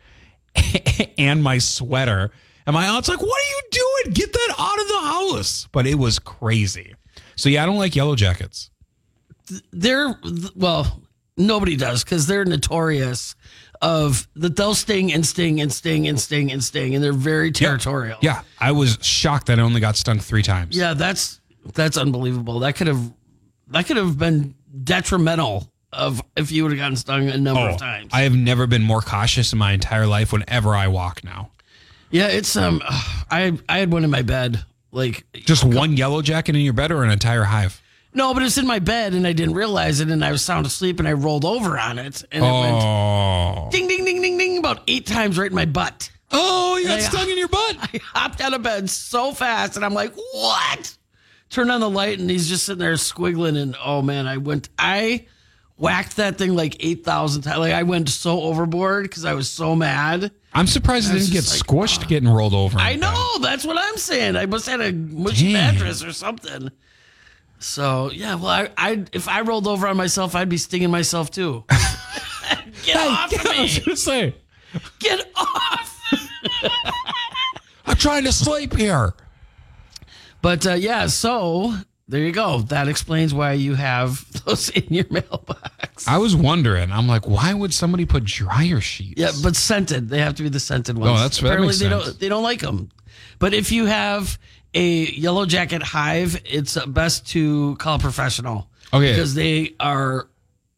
and 1.17 1.43
my 1.43 1.59
sweater. 1.59 2.31
And 2.65 2.73
my 2.73 2.87
aunt's 2.87 3.07
like, 3.07 3.21
What 3.21 3.41
are 3.41 3.49
you 3.49 3.61
doing? 3.71 4.13
Get 4.13 4.33
that 4.33 4.55
out 4.57 4.81
of 4.81 4.87
the 4.87 4.99
house. 4.99 5.67
But 5.71 5.85
it 5.85 5.95
was 5.95 6.17
crazy. 6.19 6.95
So, 7.35 7.49
yeah, 7.49 7.63
I 7.63 7.65
don't 7.65 7.77
like 7.77 7.95
yellow 7.95 8.15
jackets. 8.15 8.69
they're 9.71 10.15
well 10.55 11.02
Nobody 11.37 11.75
does 11.75 12.03
because 12.03 12.27
they're 12.27 12.45
notorious 12.45 13.35
of 13.81 14.27
that 14.35 14.55
they'll 14.55 14.75
sting 14.75 15.11
and 15.11 15.25
sting 15.25 15.59
and 15.59 15.71
sting 15.71 16.07
and 16.07 16.19
sting 16.19 16.51
and 16.51 16.63
sting, 16.63 16.95
and 16.95 17.03
they're 17.03 17.11
very 17.13 17.51
territorial. 17.51 18.17
Yeah, 18.21 18.41
I 18.59 18.71
was 18.71 18.97
shocked 19.01 19.47
that 19.47 19.59
I 19.59 19.61
only 19.61 19.81
got 19.81 19.95
stung 19.97 20.19
three 20.19 20.43
times. 20.43 20.77
Yeah, 20.77 20.93
that's 20.93 21.41
that's 21.73 21.97
unbelievable. 21.97 22.59
That 22.59 22.75
could 22.75 22.87
have 22.87 23.11
that 23.69 23.85
could 23.87 23.97
have 23.97 24.17
been 24.17 24.55
detrimental 24.83 25.69
of 25.91 26.21
if 26.35 26.51
you 26.51 26.63
would 26.63 26.71
have 26.71 26.79
gotten 26.79 26.95
stung 26.95 27.29
a 27.29 27.37
number 27.37 27.61
Oh, 27.61 27.73
of 27.73 27.77
times. 27.77 28.09
I 28.13 28.21
have 28.21 28.35
never 28.35 28.65
been 28.67 28.83
more 28.83 29.01
cautious 29.01 29.53
in 29.53 29.59
my 29.59 29.73
entire 29.73 30.07
life 30.07 30.31
whenever 30.33 30.75
I 30.75 30.87
walk 30.87 31.23
now. 31.23 31.51
yeah, 32.09 32.27
it's 32.27 32.55
um 32.55 32.81
I 33.31 33.57
I 33.67 33.79
had 33.79 33.91
one 33.91 34.03
in 34.03 34.09
my 34.11 34.21
bed. 34.21 34.63
Like 34.91 35.25
Just 35.33 35.63
one 35.63 35.97
yellow 35.97 36.21
jacket 36.21 36.55
in 36.55 36.61
your 36.61 36.73
bed 36.73 36.91
or 36.91 37.03
an 37.03 37.09
entire 37.09 37.43
hive? 37.43 37.81
No, 38.13 38.33
but 38.33 38.43
it's 38.43 38.57
in 38.57 38.67
my 38.67 38.79
bed 38.79 39.13
and 39.13 39.25
I 39.27 39.33
didn't 39.33 39.55
realize 39.55 39.99
it 39.99 40.09
and 40.09 40.23
I 40.23 40.31
was 40.31 40.41
sound 40.41 40.65
asleep 40.65 40.99
and 40.99 41.07
I 41.07 41.13
rolled 41.13 41.45
over 41.45 41.77
on 41.79 41.99
it 41.99 42.23
and 42.31 42.43
it 42.43 42.51
went 42.51 42.75
Oh. 42.83 43.69
ding 43.71 43.87
ding 43.87 44.05
ding 44.05 44.21
ding 44.21 44.37
ding 44.37 44.57
about 44.57 44.81
eight 44.87 45.05
times 45.05 45.37
right 45.37 45.49
in 45.49 45.55
my 45.55 45.65
butt. 45.65 46.09
Oh, 46.31 46.77
you 46.77 46.87
got 46.87 46.99
Yeah. 46.99 47.09
stung 47.09 47.29
in 47.29 47.37
your 47.37 47.47
butt. 47.47 47.77
I 47.81 47.99
hopped 48.03 48.41
out 48.41 48.53
of 48.53 48.63
bed 48.63 48.89
so 48.89 49.31
fast 49.33 49.75
and 49.75 49.85
I'm 49.85 49.93
like, 49.93 50.13
what? 50.33 50.95
Turned 51.49 51.71
on 51.71 51.81
the 51.81 51.89
light 51.89 52.19
and 52.19 52.29
he's 52.29 52.49
just 52.49 52.65
sitting 52.65 52.79
there 52.79 52.93
squiggling 52.93 53.57
and 53.61 53.75
oh 53.83 54.01
man, 54.01 54.25
I 54.27 54.37
went 54.37 54.69
I 54.79 55.27
whacked 55.77 56.15
that 56.17 56.37
thing 56.37 56.55
like 56.55 56.77
eight 56.79 57.03
thousand 57.05 57.43
times. 57.43 57.59
Like 57.59 57.73
I 57.73 57.83
went 57.83 58.09
so 58.09 58.41
overboard 58.41 59.03
because 59.03 59.25
I 59.25 59.33
was 59.33 59.49
so 59.49 59.75
mad. 59.75 60.31
I'm 60.55 60.67
surprised 60.67 61.09
it 61.09 61.15
I 61.15 61.19
didn't 61.19 61.33
get 61.33 61.49
like, 61.49 61.61
squished 61.61 62.07
getting 62.07 62.29
rolled 62.29 62.53
over. 62.53 62.77
I 62.77 62.95
know, 62.95 63.37
that's 63.41 63.65
what 63.65 63.77
I'm 63.79 63.97
saying. 63.97 64.35
I 64.35 64.45
must 64.45 64.67
have 64.67 64.79
had 64.81 64.89
a 64.93 64.95
mushy 64.95 65.51
Damn. 65.53 65.75
mattress 65.75 66.03
or 66.03 66.13
something. 66.13 66.69
So 67.63 68.11
yeah, 68.11 68.35
well 68.35 68.47
I, 68.49 68.69
I 68.77 69.05
if 69.13 69.27
I 69.27 69.41
rolled 69.41 69.67
over 69.67 69.87
on 69.87 69.95
myself, 69.97 70.35
I'd 70.35 70.49
be 70.49 70.57
stinging 70.57 70.91
myself 70.91 71.31
too. 71.31 71.63
Get 72.83 72.97
off 72.97 73.31
of 73.33 73.45
I 73.47 73.61
was 73.61 73.77
me! 73.79 73.83
gonna 73.85 73.95
say, 73.97 74.35
Get 74.99 75.31
off! 75.35 76.01
I'm 77.85 77.95
trying 77.95 78.23
to 78.25 78.31
sleep 78.33 78.75
here. 78.75 79.13
But 80.41 80.65
uh, 80.67 80.73
yeah, 80.73 81.07
so 81.07 81.73
there 82.09 82.19
you 82.21 82.31
go. 82.33 82.59
That 82.63 82.87
explains 82.89 83.33
why 83.33 83.53
you 83.53 83.75
have 83.75 84.25
those 84.45 84.69
in 84.69 84.93
your 84.93 85.05
mailbox. 85.09 86.05
I 86.07 86.17
was 86.17 86.35
wondering. 86.35 86.91
I'm 86.91 87.07
like, 87.07 87.27
why 87.27 87.53
would 87.53 87.73
somebody 87.73 88.05
put 88.05 88.25
dryer 88.25 88.81
sheets? 88.81 89.19
Yeah, 89.19 89.31
but 89.41 89.55
scented. 89.55 90.09
They 90.09 90.19
have 90.19 90.35
to 90.35 90.43
be 90.43 90.49
the 90.49 90.59
scented 90.59 90.97
ones. 90.97 91.17
that's- 91.19 91.37
that 91.37 91.45
apparently 91.45 91.67
makes 91.67 91.79
they 91.79 91.89
sense. 91.89 92.05
don't 92.05 92.19
they 92.19 92.29
don't 92.29 92.43
like 92.43 92.59
them. 92.59 92.89
But 93.39 93.53
if 93.53 93.71
you 93.71 93.85
have 93.85 94.37
a 94.73 95.05
yellow 95.11 95.45
jacket 95.45 95.83
hive, 95.83 96.41
it's 96.45 96.77
best 96.85 97.27
to 97.29 97.75
call 97.77 97.95
a 97.95 97.99
professional. 97.99 98.69
Okay. 98.93 99.11
because 99.11 99.33
they 99.33 99.73
are 99.79 100.27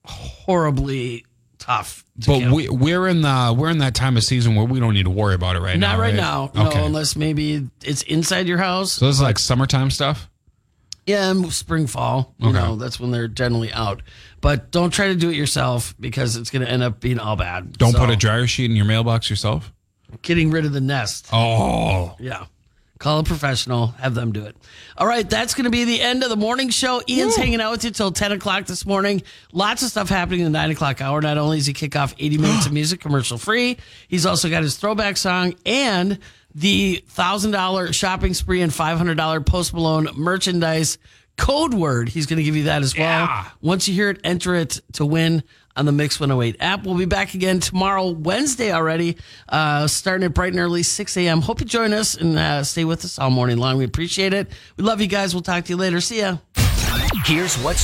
horribly 0.05 1.25
tough. 1.57 2.03
To 2.21 2.27
but 2.27 2.39
kill. 2.39 2.55
we, 2.55 2.69
we're 2.69 3.07
in 3.07 3.21
the 3.21 3.53
we're 3.57 3.69
in 3.69 3.79
that 3.79 3.93
time 3.95 4.15
of 4.15 4.23
season 4.23 4.55
where 4.55 4.65
we 4.65 4.79
don't 4.79 4.93
need 4.93 5.03
to 5.03 5.09
worry 5.09 5.35
about 5.35 5.55
it 5.57 5.59
right 5.59 5.77
now. 5.77 5.93
not 5.93 5.99
right, 5.99 6.15
now. 6.15 6.51
Okay. 6.55 6.77
No, 6.79 6.85
unless 6.85 7.15
maybe 7.17 7.69
it's 7.83 8.03
inside 8.03 8.47
your 8.47 8.57
house. 8.57 8.93
so 8.93 9.07
this 9.07 9.15
is 9.17 9.21
like 9.21 9.37
summertime 9.37 9.89
stuff. 9.91 10.29
Yeah, 11.05 11.33
spring, 11.49 11.85
fall. 11.87 12.33
You 12.39 12.49
Okay. 12.49 12.57
know, 12.57 12.77
that's 12.77 12.99
when 12.99 13.11
they're 13.11 13.27
generally 13.27 13.71
out. 13.73 14.01
But 14.41 14.71
don't 14.71 14.91
try 14.91 15.07
to 15.09 15.15
do 15.15 15.29
it 15.29 15.35
yourself 15.35 15.93
because 15.99 16.35
it's 16.35 16.49
going 16.49 16.65
to 16.65 16.71
end 16.71 16.81
up 16.83 16.99
being 16.99 17.19
all 17.19 17.35
bad. 17.35 17.77
Don't 17.77 17.91
So, 17.91 17.99
put 17.99 18.09
a 18.09 18.15
dryer 18.15 18.47
sheet 18.47 18.71
in 18.71 18.75
your 18.77 18.85
mailbox 18.85 19.29
yourself. 19.29 19.71
getting 20.23 20.49
rid 20.49 20.65
of 20.65 20.71
the 20.73 20.81
nest. 20.81 21.27
Oh, 21.33 22.15
Yeah. 22.19 22.45
Call 22.97 23.19
a 23.19 23.23
professional, 23.23 23.87
have 23.99 24.15
them 24.15 24.31
do 24.31 24.45
it. 24.45 24.55
All 24.97 25.05
right, 25.05 25.29
that's 25.29 25.53
going 25.53 25.65
to 25.65 25.69
be 25.69 25.83
the 25.83 26.01
end 26.01 26.23
of 26.23 26.29
the 26.29 26.37
morning 26.37 26.69
show. 26.69 27.01
Ian's 27.09 27.35
hanging 27.35 27.59
out 27.59 27.71
with 27.71 27.83
you 27.83 27.91
till 27.91 28.11
10 28.11 28.31
o'clock 28.31 28.65
this 28.67 28.85
morning. 28.85 29.21
Lots 29.51 29.83
of 29.83 29.89
stuff 29.89 30.07
happening 30.07 30.39
in 30.39 30.45
the 30.45 30.57
9 30.57 30.71
o'clock 30.71 31.01
hour. 31.01 31.21
Not 31.21 31.37
only 31.37 31.57
is 31.57 31.65
he 31.65 31.73
kick 31.73 31.97
off 31.97 32.15
80 32.17 32.37
minutes 32.37 32.65
of 32.65 32.73
music 32.73 33.01
commercial 33.01 33.37
free, 33.37 33.77
he's 34.07 34.25
also 34.25 34.49
got 34.49 34.63
his 34.63 34.77
throwback 34.77 35.17
song 35.17 35.55
and 35.65 36.19
the 36.53 37.03
$1,000 37.13 37.93
shopping 37.93 38.33
spree 38.33 38.61
and 38.61 38.71
$500 38.71 39.45
Post 39.45 39.73
Malone 39.73 40.07
merchandise 40.15 40.97
code 41.37 41.73
word. 41.73 42.07
He's 42.07 42.27
going 42.27 42.37
to 42.37 42.43
give 42.43 42.55
you 42.55 42.63
that 42.63 42.81
as 42.81 42.95
well. 42.97 43.25
Yeah. 43.25 43.49
Once 43.61 43.89
you 43.89 43.93
hear 43.93 44.09
it, 44.09 44.21
enter 44.23 44.55
it 44.55 44.79
to 44.93 45.05
win 45.05 45.43
on 45.75 45.85
the 45.85 45.91
Mix 45.91 46.19
108 46.19 46.57
app. 46.59 46.85
We'll 46.85 46.97
be 46.97 47.05
back 47.05 47.33
again 47.33 47.59
tomorrow, 47.59 48.09
Wednesday 48.11 48.71
already, 48.71 49.17
uh, 49.49 49.87
starting 49.87 50.25
at 50.25 50.33
bright 50.33 50.53
and 50.53 50.59
early, 50.59 50.83
6 50.83 51.17
a.m. 51.17 51.41
Hope 51.41 51.59
you 51.59 51.65
join 51.65 51.93
us 51.93 52.15
and 52.15 52.37
uh, 52.37 52.63
stay 52.63 52.85
with 52.85 53.03
us 53.03 53.19
all 53.19 53.29
morning 53.29 53.57
long. 53.57 53.77
We 53.77 53.83
appreciate 53.83 54.33
it. 54.33 54.47
We 54.77 54.83
love 54.83 55.01
you 55.01 55.07
guys. 55.07 55.33
We'll 55.33 55.43
talk 55.43 55.65
to 55.65 55.69
you 55.71 55.77
later. 55.77 55.99
See 56.01 56.19
ya. 56.19 56.37
Here's 57.25 57.57
what's 57.57 57.83